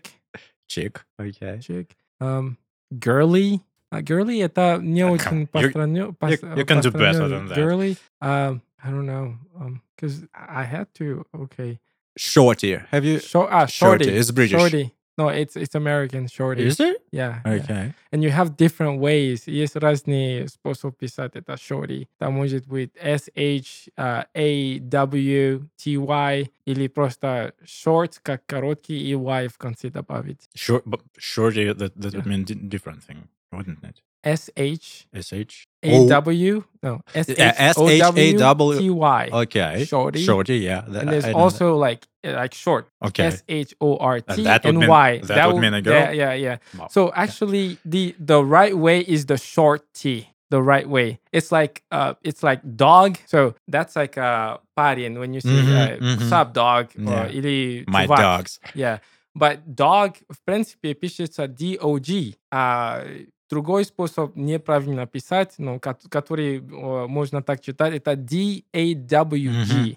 [0.71, 1.07] Чик.
[1.19, 1.61] Окей.
[1.61, 1.87] check.
[2.21, 2.57] Um,
[2.99, 3.61] girly.
[3.91, 7.49] А girly это не Ah, очень come- you- постранё- пос- you can do better than
[7.49, 7.55] that.
[7.57, 7.97] Girly.
[8.21, 9.39] Um, I don't know.
[9.59, 11.25] Um, because I had to.
[11.35, 11.79] Okay.
[12.19, 12.79] Shorty.
[12.91, 13.19] Have you...
[13.21, 14.17] Short, ah, Shorty, shorty.
[14.19, 14.59] it's British.
[14.59, 14.93] Shorty.
[15.21, 16.67] No, it's it's American shorty.
[16.67, 16.99] Is it?
[17.11, 17.53] Yeah, yeah.
[17.63, 17.95] Okay.
[18.13, 19.47] And you have different ways.
[19.47, 22.07] Есть разные способы писать это shorty.
[22.19, 28.99] Там может быть S H uh, A W T Y или просто short как короткий
[29.11, 30.51] и Y в конце добавить.
[30.55, 32.29] Short, but shorty, that, that would Yeah.
[32.29, 34.03] mean di- different thing, wouldn't it?
[34.25, 35.67] S H SH?
[35.85, 38.79] A W no S H Yeah, O W S-H-A-W.
[38.81, 39.29] T Y.
[39.33, 39.85] Okay.
[39.85, 40.23] Shorty.
[40.25, 40.83] Shorty, yeah.
[40.89, 41.37] that- And I there's know that.
[41.39, 43.27] also like uh, like short Okay.
[43.27, 45.19] S H O R T that would and mean- Y.
[45.31, 45.95] that would mean a girl?
[45.95, 46.57] Yeah, yeah, yeah.
[46.77, 46.89] Wow.
[46.91, 50.29] So actually, the the right way is the short T.
[50.51, 51.19] The right way.
[51.33, 53.19] It's like uh, it's like dog.
[53.27, 56.19] So that's like a parent when you say Mhm, uh, mhm.
[56.19, 57.11] "What's up, dog?" Yeah.
[57.11, 58.19] Or или My чувак.
[58.19, 58.59] dogs.
[58.75, 58.99] Yeah.
[59.35, 62.37] But dog, в принципе, пишется D-O-G.
[62.51, 63.03] А
[63.52, 69.96] другой способ неправильно писать, но ко- который можно так читать, это D-A-W-G.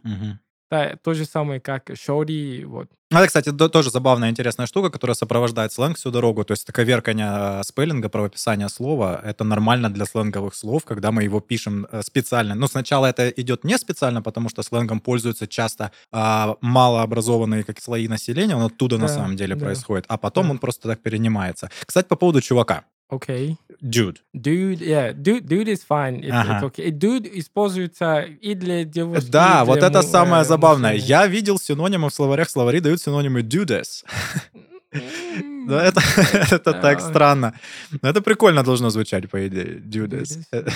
[0.70, 2.64] Да, то же самое, как shorty.
[2.66, 2.88] Вот.
[3.10, 6.42] Ну, Это, кстати, до- тоже забавная, интересная штука, которая сопровождает сленг всю дорогу.
[6.44, 11.38] То есть такое веркание спеллинга, правописание слова, это нормально для сленговых слов, когда мы его
[11.40, 12.54] пишем э, специально.
[12.56, 18.08] Ну, сначала это идет не специально, потому что сленгом пользуются часто а, малообразованные как слои
[18.08, 19.66] населения, он оттуда на Да, самом деле да.
[19.66, 20.06] происходит.
[20.08, 20.50] А потом Да.
[20.52, 21.70] он просто так перенимается.
[21.86, 22.84] Кстати, по поводу чувака.
[23.08, 23.58] Окей.
[23.82, 24.16] Dude.
[24.34, 26.20] Dude, yeah, dude, dude is fine.
[26.22, 26.58] It- Ага.
[26.66, 26.90] it's okay.
[26.90, 30.92] Dude используется и для девушки, Да, и вот для это му- самое э, забавное.
[30.92, 31.08] мужчины.
[31.08, 34.04] Я видел синонимы в словарях, словари дают синонимы dudes.
[35.66, 36.00] Да, это,
[36.54, 37.54] это так странно.
[38.02, 39.80] Но это прикольно должно звучать, по идее.
[39.80, 40.38] Dudes.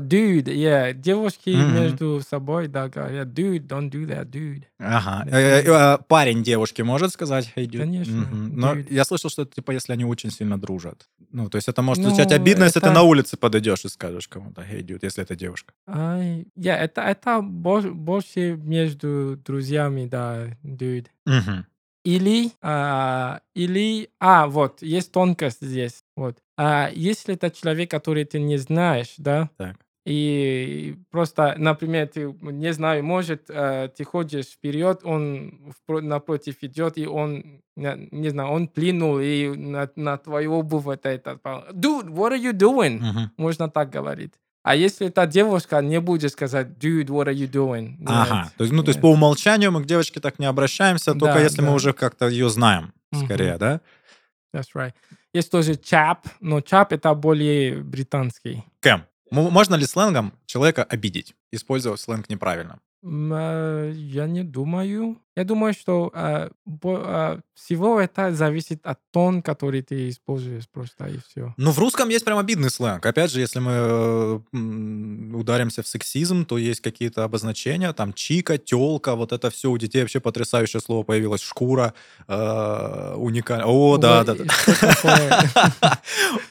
[0.00, 1.74] Dude, yeah, девушки Мгм.
[1.74, 4.62] между собой, да, говорят, dude, don't do that, dude.
[4.78, 5.24] Ага.
[5.30, 7.78] Э, э, э, Парень девушке может сказать hey, dude?
[7.78, 8.56] Конечно, Мгм.
[8.58, 8.86] Но dude.
[8.92, 11.08] я слышал, что это типа если они очень сильно дружат.
[11.30, 13.88] Ну, то есть это может звучать Ну, обидно, если ты это- на улице подойдешь и
[13.88, 15.72] скажешь кому-то hey, dude, если это девушка.
[15.88, 21.06] Ай, yeah, это, это бо- больше между друзьями, да, dude.
[21.26, 21.66] Мгм.
[22.04, 26.36] Или, а, или, а, вот, есть тонкость здесь, вот.
[26.58, 29.76] А, если это человек, который ты не знаешь, да, Так.
[30.04, 37.06] И просто, например, ты, не знаю, может, э, ты ходишь вперед, он напротив идет, и
[37.06, 41.38] он, не, знаю, он плюнул, и на, на твою обувь это, это,
[41.72, 42.98] dude, what are you doing?
[43.00, 43.30] Мгм.
[43.38, 44.34] Можно так говорить.
[44.62, 47.96] А если эта девушка, не будет сказать, dude, what are you doing?
[48.06, 48.44] Ага.
[48.44, 51.34] Нет, То есть, ну, то есть по умолчанию мы к девочке так не обращаемся, только
[51.34, 51.74] Да, если мы да.
[51.74, 53.80] уже как-то ее знаем, скорее, да?
[54.54, 54.92] That's right.
[55.34, 58.64] Есть тоже chap, но chap это более британский.
[58.80, 62.80] Кэм, можно ли сленгом человека обидеть, использовав сленг неправильно?
[63.06, 65.18] Э, Я не думаю.
[65.36, 71.06] Я думаю, что э, бо- э, всего это зависит от тон, который ты используешь просто
[71.08, 71.52] и все.
[71.56, 73.04] Ну, в русском есть прям обидный сленг.
[73.04, 74.42] Опять же, если мы
[75.36, 79.70] ударимся в сексизм, то есть какие-то обозначения, там, чика, телка, вот это все.
[79.70, 81.42] У детей вообще потрясающее слово появилось.
[81.42, 81.94] Шкура,
[82.28, 83.66] э, уникально.
[83.66, 84.44] О, да, да, да.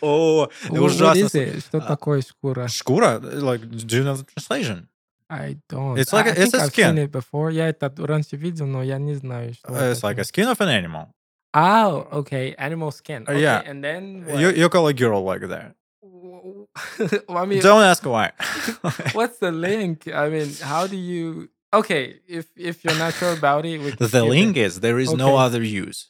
[0.01, 1.29] О, ужасно.
[1.29, 2.67] Что А, такое шкура?
[2.67, 3.19] Шкура?
[3.19, 4.87] Like, do you know the translation?
[5.32, 5.98] I don't.
[5.98, 6.96] It's like I, a- I it's think a I've skin.
[6.96, 7.50] seen it before.
[7.50, 10.24] Я это раньше видел, но я не знаю, что Uh, It's это like a такое.
[10.24, 11.08] skin of an animal.
[11.54, 12.54] Oh, okay.
[12.58, 13.24] Animal skin.
[13.26, 13.62] Uh, Okay, yeah.
[13.66, 14.56] And then You, what?
[14.56, 15.74] you call a girl like that.
[16.02, 16.68] Well,
[17.28, 18.32] I mean, Don't ask why.
[19.12, 20.08] what's the link?
[20.08, 21.48] I mean, how do you?
[21.74, 24.28] Okay, if if you're not sure about it, we can The skip it.
[24.30, 25.44] link is there is no Okay.
[25.44, 26.08] other use.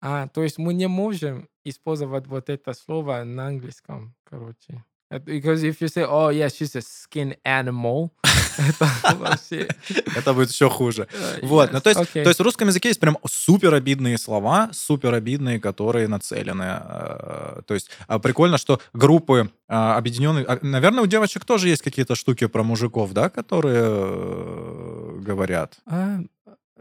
[0.00, 4.84] А, то есть мы не можем использовать вот это слово на английском, короче.
[5.15, 8.09] Это- Because if you say, oh yeah, she's a skin animal,
[8.57, 9.67] это вообще...
[10.15, 11.07] Это будет еще хуже.
[11.11, 12.23] э, Вот, ну то есть, окей.
[12.23, 16.63] то есть в русском языке есть прям супер обидные слова, супер обидные, которые нацелены.
[16.63, 20.45] э, То есть а, прикольно, что группы а, объединенные...
[20.45, 25.77] а, Наверное, у девочек тоже есть какие-то штуки про мужиков, да, которые э, говорят.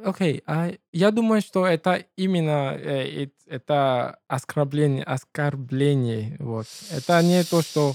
[0.04, 6.66] Окей, а я думаю, что это именно э, эт- это оскорбление, оскорбление, вот.
[6.90, 7.94] Это не то, что э,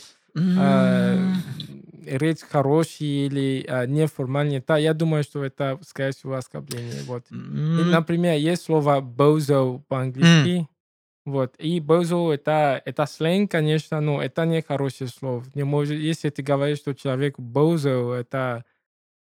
[2.06, 4.64] речь хороший или э, неформальный.
[4.66, 7.24] Да, я думаю, что это, скорее всего, оскорбление, вот.
[7.32, 7.34] И,
[7.82, 10.68] М, например, есть слово bozo по-английски.
[11.26, 11.56] Вот.
[11.60, 15.44] И bozo это, это сленг, конечно, но это не хорошее слово.
[15.56, 18.64] Не может, если ты говоришь, что человек bozo, это,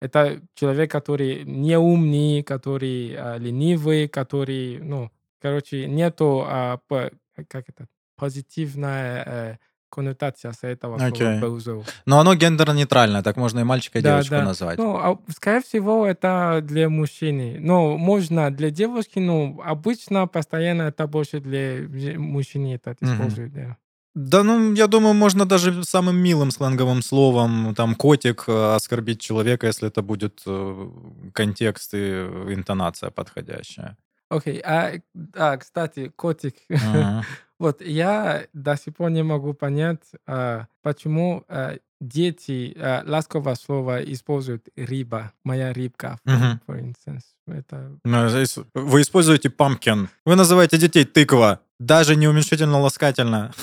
[0.02, 7.12] это человек, который не умный, который а, ленивый, который, ну, короче, нету, а, по-
[7.48, 9.58] как это, позитивная э,
[9.92, 11.40] коннотация с этого слова Окей.
[11.40, 11.84] bozo.
[12.06, 14.44] Но оно гендерно-нейтральное, так можно и мальчика, и Да, девочку да.
[14.46, 14.78] назвать.
[14.80, 17.58] Ну, а, скорее всего, это для мужчины.
[17.60, 23.54] Но можно для девушки, но обычно постоянно это больше для мужчины это используют.
[23.54, 23.78] Да.
[24.14, 29.68] Да, ну, я думаю, можно даже самым милым сленговым словом, там, котик, э, оскорбить человека,
[29.68, 30.90] если это будет э,
[31.34, 33.96] контекст и интонация подходящая.
[34.30, 34.92] Окей, а,
[35.36, 36.56] а, кстати, котик.
[36.70, 37.24] Мгм.
[37.62, 44.02] вот я до сих пор не могу понять, а, почему а, дети а, ласковое слово
[44.04, 47.24] используют рыба, моя рыбка, for, instance.
[47.48, 48.28] Это Ну,
[48.74, 50.08] Вы используете pumpkin.
[50.26, 51.60] Вы называете детей тыква.
[51.80, 53.54] Даже не уменьшительно-ласкательно.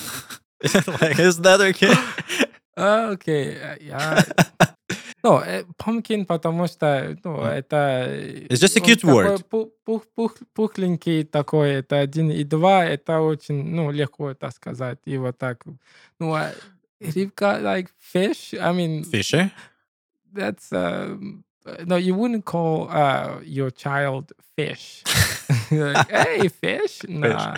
[0.61, 1.95] Like, is that okay?
[3.13, 4.25] Окей, а, я...
[5.24, 8.06] Ну, э, pumpkin, потому что, ну, это...
[8.10, 9.44] э, It's just a он cute такой word.
[9.50, 12.30] пу- пух- пух- пухленький такой, это один.
[12.32, 15.00] И два, это очень, ну, легко это сказать.
[15.06, 15.64] И вот так.
[16.20, 16.52] Ну, а
[17.00, 19.50] рыбка, like fish, I mean, Fishy?
[20.34, 20.72] that's...
[20.72, 21.44] um,
[21.86, 25.04] no, you wouldn't call uh, your child fish.
[25.72, 27.02] like, hey, fish?
[27.08, 27.58] Nah.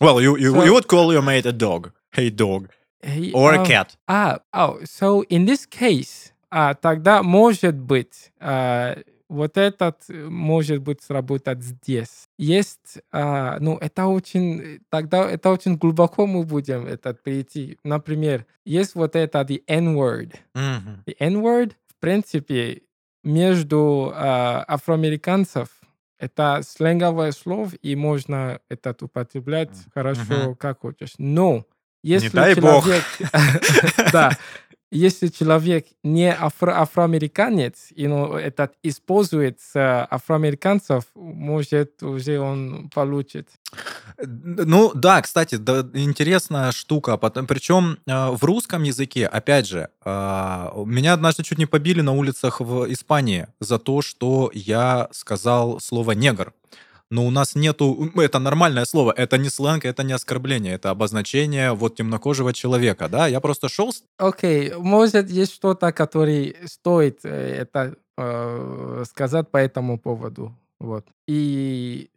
[0.00, 1.92] Well, you, you, So- you would call your mate a dog.
[2.12, 2.68] Hey, dog.
[3.02, 3.96] Hey, Or a um, cat.
[4.08, 10.81] А, oh, so in this case, а, тогда может быть а, вот этот э, может
[10.81, 12.29] быть сработать здесь.
[12.37, 17.77] Есть, а, ну это очень, тогда это очень глубоко мы будем этот перейти.
[17.83, 20.35] Например, есть вот это the N-word.
[20.53, 21.03] Мгм.
[21.05, 22.83] The N-word, в принципе,
[23.21, 25.67] между а, афроамериканцев
[26.19, 30.55] это сленговое слово, и можно это употреблять хорошо, Мгм.
[30.55, 31.15] как хочешь.
[31.17, 31.65] Но
[32.05, 32.83] если дай бог.
[32.85, 33.03] человек...
[34.13, 34.31] Да.
[34.95, 39.79] Если человек не афро афроамериканец, и ну, этот использует э,
[40.09, 43.49] афроамериканцев, может, уже он получит.
[44.17, 47.17] Ну да, кстати, да, интересная штука.
[47.17, 52.13] Потом, причем э, в русском языке, опять же, э, меня однажды чуть не побили на
[52.13, 56.53] улицах в Испании за то, что я сказал слово негр
[57.09, 58.11] но у нас нету...
[58.15, 63.27] Это нормальное слово, это не сленг, это не оскорбление, это обозначение вот темнокожего человека, да?
[63.27, 63.91] Я просто шел...
[64.17, 64.77] Окей, okay.
[64.79, 70.55] может, есть что-то, которое стоит э, это э, сказать по этому поводу.
[70.79, 71.05] Вот.
[71.27, 72.09] И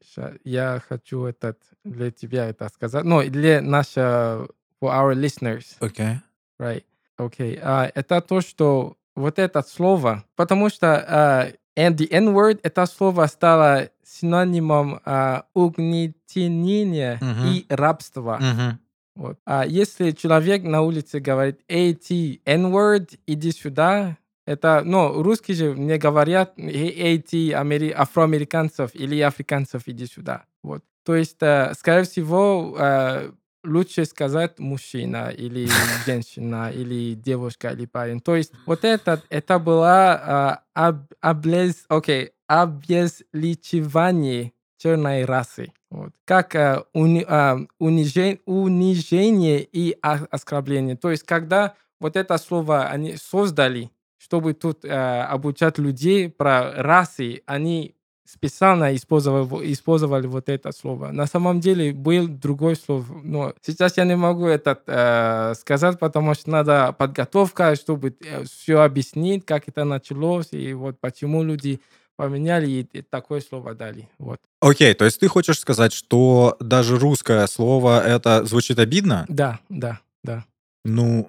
[0.45, 3.05] я хочу этот, для тебя это сказать.
[3.05, 4.49] Ну, для наших...
[4.81, 5.77] For our listeners.
[5.81, 6.19] Okay.
[6.61, 6.85] Right.
[7.17, 7.57] Окей.
[7.57, 7.61] Okay.
[7.61, 13.27] Uh, это то, что вот это слово, потому что uh, and the N-word, это слово
[13.27, 17.53] стало синонимом а, угнетения uh-huh.
[17.53, 18.39] и рабства.
[18.41, 18.73] Uh-huh.
[19.15, 19.39] Вот.
[19.47, 25.75] А если человек на улице говорит «Эй, ты, N-word, иди сюда», это, ну, русские же
[25.75, 27.91] мне говорят «Эй, ты, амери...
[27.91, 30.45] афроамериканцев или африканцев, иди сюда».
[30.63, 30.83] Вот.
[31.05, 33.31] То есть, э, скорее всего, э,
[33.65, 35.69] лучше сказать мужчина или
[36.07, 38.21] женщина или девушка или парень.
[38.21, 45.73] То есть вот это, это была э, об, облез, okay, обезличивание черной расы.
[45.91, 46.13] Вот.
[46.25, 50.97] Как э, уни, э, унижение, унижение и оскорбление.
[50.97, 57.43] То есть когда вот это слово они создали, чтобы тут э, обучать людей про расы,
[57.47, 57.95] они
[58.29, 61.13] специально использовали, использовали вот это слово.
[61.13, 66.35] На самом деле был другой слово, но сейчас я не могу это э, сказать, потому
[66.35, 71.81] что надо подготовка, чтобы э, все объяснить, как это началось и вот почему люди
[72.17, 74.09] поменяли и такое слово дали.
[74.19, 74.39] Вот.
[74.61, 79.25] Окей, okay, то есть ты хочешь сказать, что даже русское слово это звучит обидно?
[79.29, 80.45] Да, да, да.
[80.85, 81.29] Ну,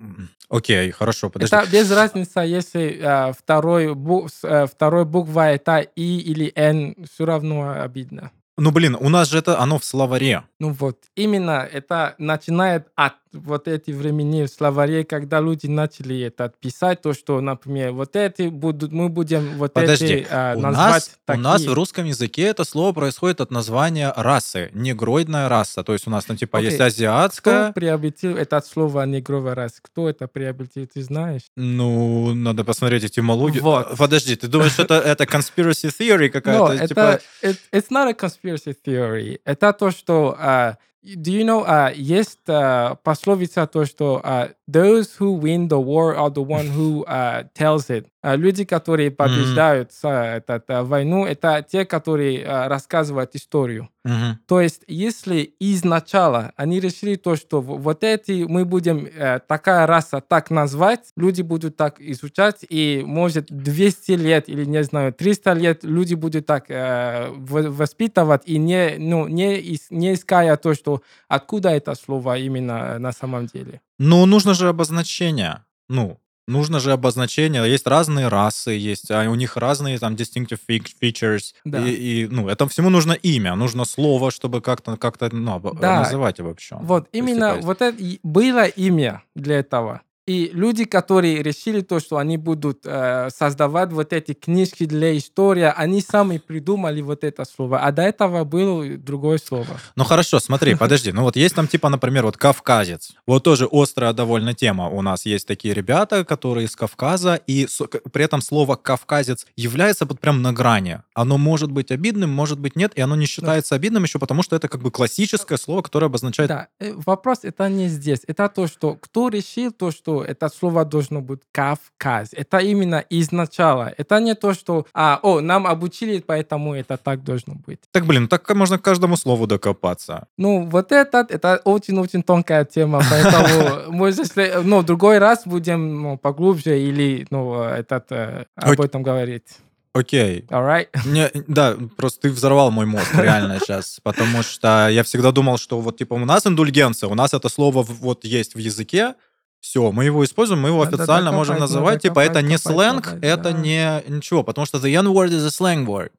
[0.50, 1.56] окей, хорошо, подожди.
[1.56, 7.26] Это без разницы, если э, второй, бу, э, второй буква это И или Н, все
[7.26, 8.32] равно обидно.
[8.58, 10.44] Ну, блин, у нас же это оно в словаре.
[10.60, 16.52] Ну вот, именно это начинает от вот эти времени в словаре, когда люди начали это
[16.60, 20.94] писать, то, что, например, вот эти будут, мы будем вот Подожди, эти а, у назвать
[20.94, 21.40] нас, такие.
[21.40, 25.84] У нас в русском языке это слово происходит от названия расы, негроидная раса.
[25.84, 26.66] То есть у нас там типа okay.
[26.66, 27.66] есть азиатская...
[27.66, 29.80] Кто приобретил это слово негровая раса?
[29.82, 31.44] Кто это приобретил, ты знаешь?
[31.56, 33.64] Ну, надо посмотреть этимологию.
[33.64, 33.98] Вот.
[33.98, 36.74] Подожди, ты думаешь, что это, это conspiracy theory какая-то?
[36.74, 39.40] No, это, it, it's not a conspiracy theory.
[39.46, 40.38] Это то, что...
[40.40, 45.80] Uh, do you know, uh, есть uh, пословица то, что uh, those who win the
[45.80, 48.06] war are the one who uh, tells it.
[48.22, 50.38] Uh, люди, которые побеждают mm-hmm.
[50.38, 53.90] этот, uh, войну, это те, которые uh, рассказывают историю.
[54.08, 54.36] Mm-hmm.
[54.48, 60.22] То есть, если изначально они решили то, что вот эти мы будем uh, такая раса
[60.22, 65.84] так назвать, люди будут так изучать, и может 200 лет или, не знаю, 300 лет
[65.84, 71.94] люди будут так uh, воспитывать и не, ну, не, не иская то, что откуда это
[71.96, 73.82] слово именно на самом деле.
[73.98, 75.66] Ну, нужно же обозначение.
[75.90, 76.20] Ну,
[76.50, 77.70] нужно же обозначение.
[77.70, 81.54] Есть разные расы, есть, а у них разные там distinctive features.
[81.64, 81.86] Да.
[81.86, 86.00] И, и, ну, этому всему нужно имя, нужно слово, чтобы как-то как ну, да.
[86.00, 86.78] называть вообще.
[86.82, 90.02] Вот, То именно есть, вот это было имя для этого.
[90.30, 95.64] И люди, которые решили то, что они будут э, создавать вот эти книжки для истории,
[95.76, 97.80] они сами придумали вот это слово.
[97.80, 99.80] А до этого было другое слово.
[99.96, 101.12] Ну хорошо, смотри, подожди.
[101.12, 103.14] Ну вот есть там типа, например, вот кавказец.
[103.26, 104.88] Вот тоже острая довольно тема.
[104.90, 107.68] У нас есть такие ребята, которые из Кавказа, и
[108.14, 111.00] при этом слово кавказец является вот прям на грани.
[111.16, 113.78] Оно может быть обидным, может быть нет, и оно не считается да.
[113.78, 116.50] обидным еще потому, что это как бы классическое слово, которое обозначает...
[116.50, 118.20] Да, э, вопрос это не здесь.
[118.28, 122.30] Это то, что кто решил то, что это слово должно быть Кавказ.
[122.34, 123.94] Это именно изначально.
[123.98, 127.80] Это не то, что, а, о, нам обучили, поэтому это так должно быть.
[127.92, 130.28] Так, блин, так можно к каждому слову докопаться.
[130.38, 136.18] Ну, вот это, это очень-очень тонкая тема, поэтому, может, если, ну, другой раз будем ну,
[136.18, 139.60] поглубже или, ну, этот, э, об этом говорить.
[139.94, 140.42] Окей.
[140.42, 140.48] Okay.
[140.50, 140.88] All right.
[141.06, 145.80] Мне, да, просто ты взорвал мой мозг реально сейчас, потому что я всегда думал, что
[145.82, 149.16] вот типа у нас индульгенция, у нас это слово вот есть в языке,
[149.60, 152.30] все, мы его используем, мы его да, официально да, да, можем копать, называть, типа, копать,
[152.30, 153.52] это не копать, сленг, копать, это да.
[153.52, 156.12] не ничего, потому что the N-word is a slang word.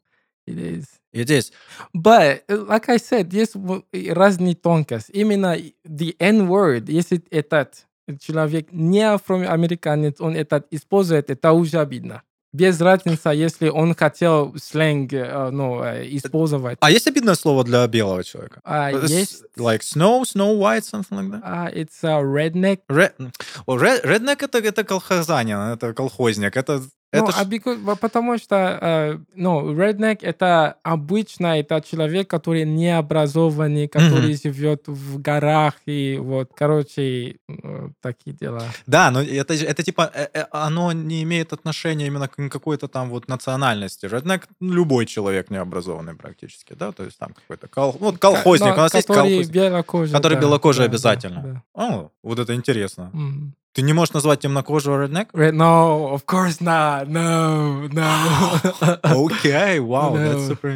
[0.46, 0.84] It is.
[1.12, 1.52] It is.
[1.92, 3.56] But, like I said, есть
[3.92, 5.10] разные тонкости.
[5.12, 7.86] Именно the N-word, если этот
[8.20, 12.22] человек не афроамериканец, он этот использует, это уже обидно.
[12.52, 16.78] Без разницы, если он хотел сленг э, ну, э, использовать.
[16.80, 18.60] А есть обидное слово для белого человека?
[18.64, 19.42] А, Uh, s- есть...
[19.56, 21.42] Like snow, snow white, something like that?
[21.44, 22.80] а, it's a redneck.
[22.88, 23.12] Red...
[23.66, 26.56] Well, red- redneck это, это колхозанин, это колхозник.
[26.56, 26.82] Это,
[27.12, 32.64] это ну, ж- а because- потому что, э, ну, redneck это обычно это человек, который
[32.64, 38.62] не образованный, который живет в горах и вот, короче, э, такие дела.
[38.86, 43.28] Да, но это, это типа, э, оно не имеет отношения именно к какой-то там вот
[43.28, 44.06] национальности.
[44.06, 47.96] Redneck ну, любой человек необразованный практически, да, то есть там какой-то кол...
[47.98, 49.54] вот колхозник, Но у нас есть который колхозник.
[49.54, 50.12] белокожий.
[50.14, 51.42] Который да, белокожий да, обязательно.
[51.42, 53.10] да, О, вот это интересно.
[53.12, 53.20] да.
[53.69, 53.69] Мгм.
[53.73, 55.27] Ты не можешь назвать темнокожего redneck?
[55.33, 57.09] Red- No, of course not.
[57.09, 58.07] No, no.
[59.03, 60.47] Okay, wow, that's No.
[60.47, 60.69] super.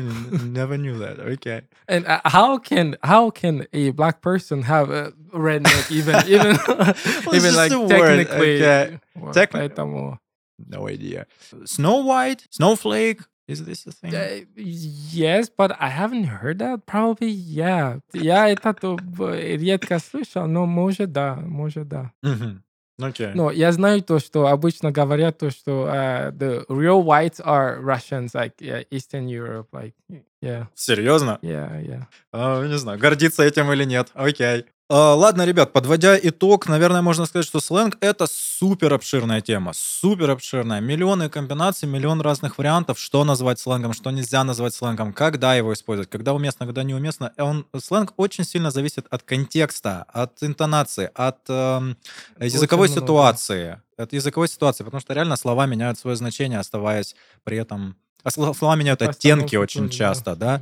[0.44, 1.18] Never knew that.
[1.20, 1.62] Okay.
[1.88, 6.92] And uh, how can how can a black person have a redneck even even Well,
[6.92, 7.90] it's even just like a word,
[8.28, 8.56] technically?
[8.62, 9.00] okay.
[9.16, 10.20] Вот, Techni- поэтому,
[10.68, 11.26] No idea.
[11.66, 13.22] Snow White, Snowflake.
[13.48, 14.12] Is this a thing?
[14.14, 16.86] э, yes, but I haven't heard that.
[16.86, 18.00] Probably, yeah.
[18.14, 22.12] Я это то, э, редко слышал, но может да, может да.
[23.01, 23.33] Окей.
[23.35, 28.35] Но я знаю то, что обычно говорят то, что uh, the real whites are Russians,
[28.35, 29.95] like yeah, Eastern Europe, like
[30.41, 31.39] yeah, Серьезно?
[31.43, 32.07] yeah, yeah.
[32.33, 34.11] А, не знаю, гордиться этим или нет.
[34.15, 34.61] Окей.
[34.61, 39.73] А, ладно, ребят, подводя итог, наверное, можно сказать, что сленг— это супер обширная тема.
[39.75, 40.81] Супер обширная.
[40.81, 46.11] Миллионы комбинаций, миллион разных вариантов, что назвать сленгом, что нельзя назвать сленгом, когда его использовать,
[46.11, 47.33] когда уместно, когда неуместно.
[47.39, 51.97] И Он, сленг очень сильно зависит от контекста, от интонации, от эм,
[52.39, 53.01] языковой много.
[53.01, 53.81] ситуации.
[53.97, 57.97] От языковой ситуации, потому что реально слова меняют свое значение, оставаясь при этом...
[58.25, 60.61] а слова меняют оттенки очень часто, да?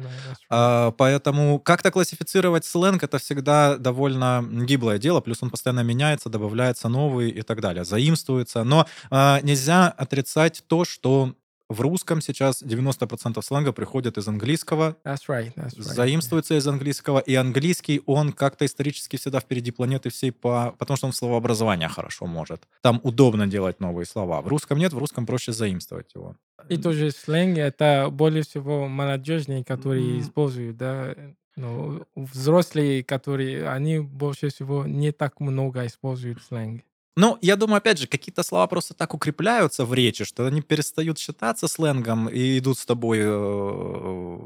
[0.50, 6.88] А, поэтому как-то классифицировать сленг это всегда довольно гиблое дело, плюс он постоянно меняется, добавляется
[6.88, 8.64] новый и так далее, заимствуется.
[8.64, 11.34] Но а, нельзя отрицать то, что
[11.72, 15.82] в русском сейчас 90% сленга приходит из английского, That's right, that's right.
[15.82, 20.74] заимствуется из английского, и английский, он как-то исторически всегда впереди планеты всей, по...
[20.78, 22.62] потому что он словообразование хорошо может.
[22.82, 24.40] Там удобно делать новые слова.
[24.42, 26.36] В русском нет, в русском проще заимствовать его.
[26.68, 30.20] И тоже сленг это более всего молодежные, которые М.
[30.20, 31.14] используют, да.
[31.54, 36.82] Ну, взрослые, которые, они больше всего не так много используют сленг.
[37.14, 41.18] Ну, я думаю, опять же, какие-то слова просто так укрепляются в речи, что они перестают
[41.18, 44.38] считаться сленгом и идут с тобой э,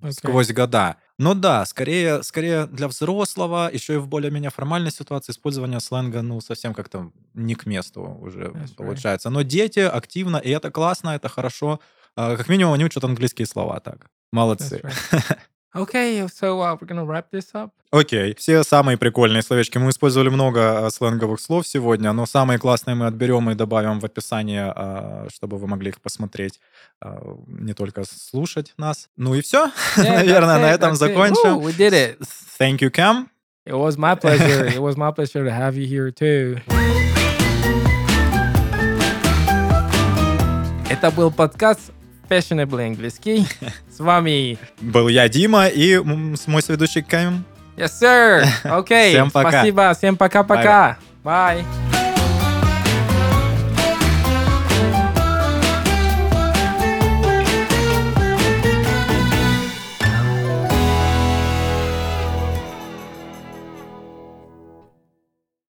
[0.00, 0.12] Окей.
[0.12, 0.96] сквозь года.
[1.18, 6.40] Но да, скорее, скорее для взрослого, еще и в более-менее формальной ситуации использование сленга, ну,
[6.40, 8.76] совсем как-то не к месту уже That's right.
[8.76, 9.28] получается.
[9.28, 11.80] Но дети активно, и это классно, это хорошо.
[12.16, 14.06] А, Как минимум они учат английские слова так.
[14.32, 14.80] Молодцы.
[14.82, 15.38] That's right.
[15.76, 17.70] Okay, so uh, we're gonna wrap this up.
[17.90, 19.78] Окей, все самые прикольные словечки.
[19.78, 24.04] Мы использовали много а, сленговых слов сегодня, но самые классные мы отберем и добавим в
[24.04, 26.60] описание, а, чтобы вы могли их посмотреть,
[27.46, 29.08] не только слушать нас.
[29.16, 29.70] Ну и все.
[29.96, 30.96] Yeah, Наверное, that's на it, этом it.
[30.96, 31.58] закончим.
[31.58, 32.18] Woo, we did it.
[32.58, 33.28] Thank you, Cam.
[33.66, 34.66] It was my pleasure.
[34.66, 36.60] it was my pleasure to have you here too.
[40.88, 41.92] Это был подкаст
[42.28, 43.46] Fashionable английский.
[43.90, 47.44] С вами Был я, Дима, и мой соведущий Кэм.
[47.76, 48.44] Yes, sir.
[48.64, 49.10] Okay.
[49.10, 49.50] Всем пока.
[49.50, 49.94] Спасибо.
[49.94, 50.98] Всем пока-пока.
[51.22, 51.95] Bye.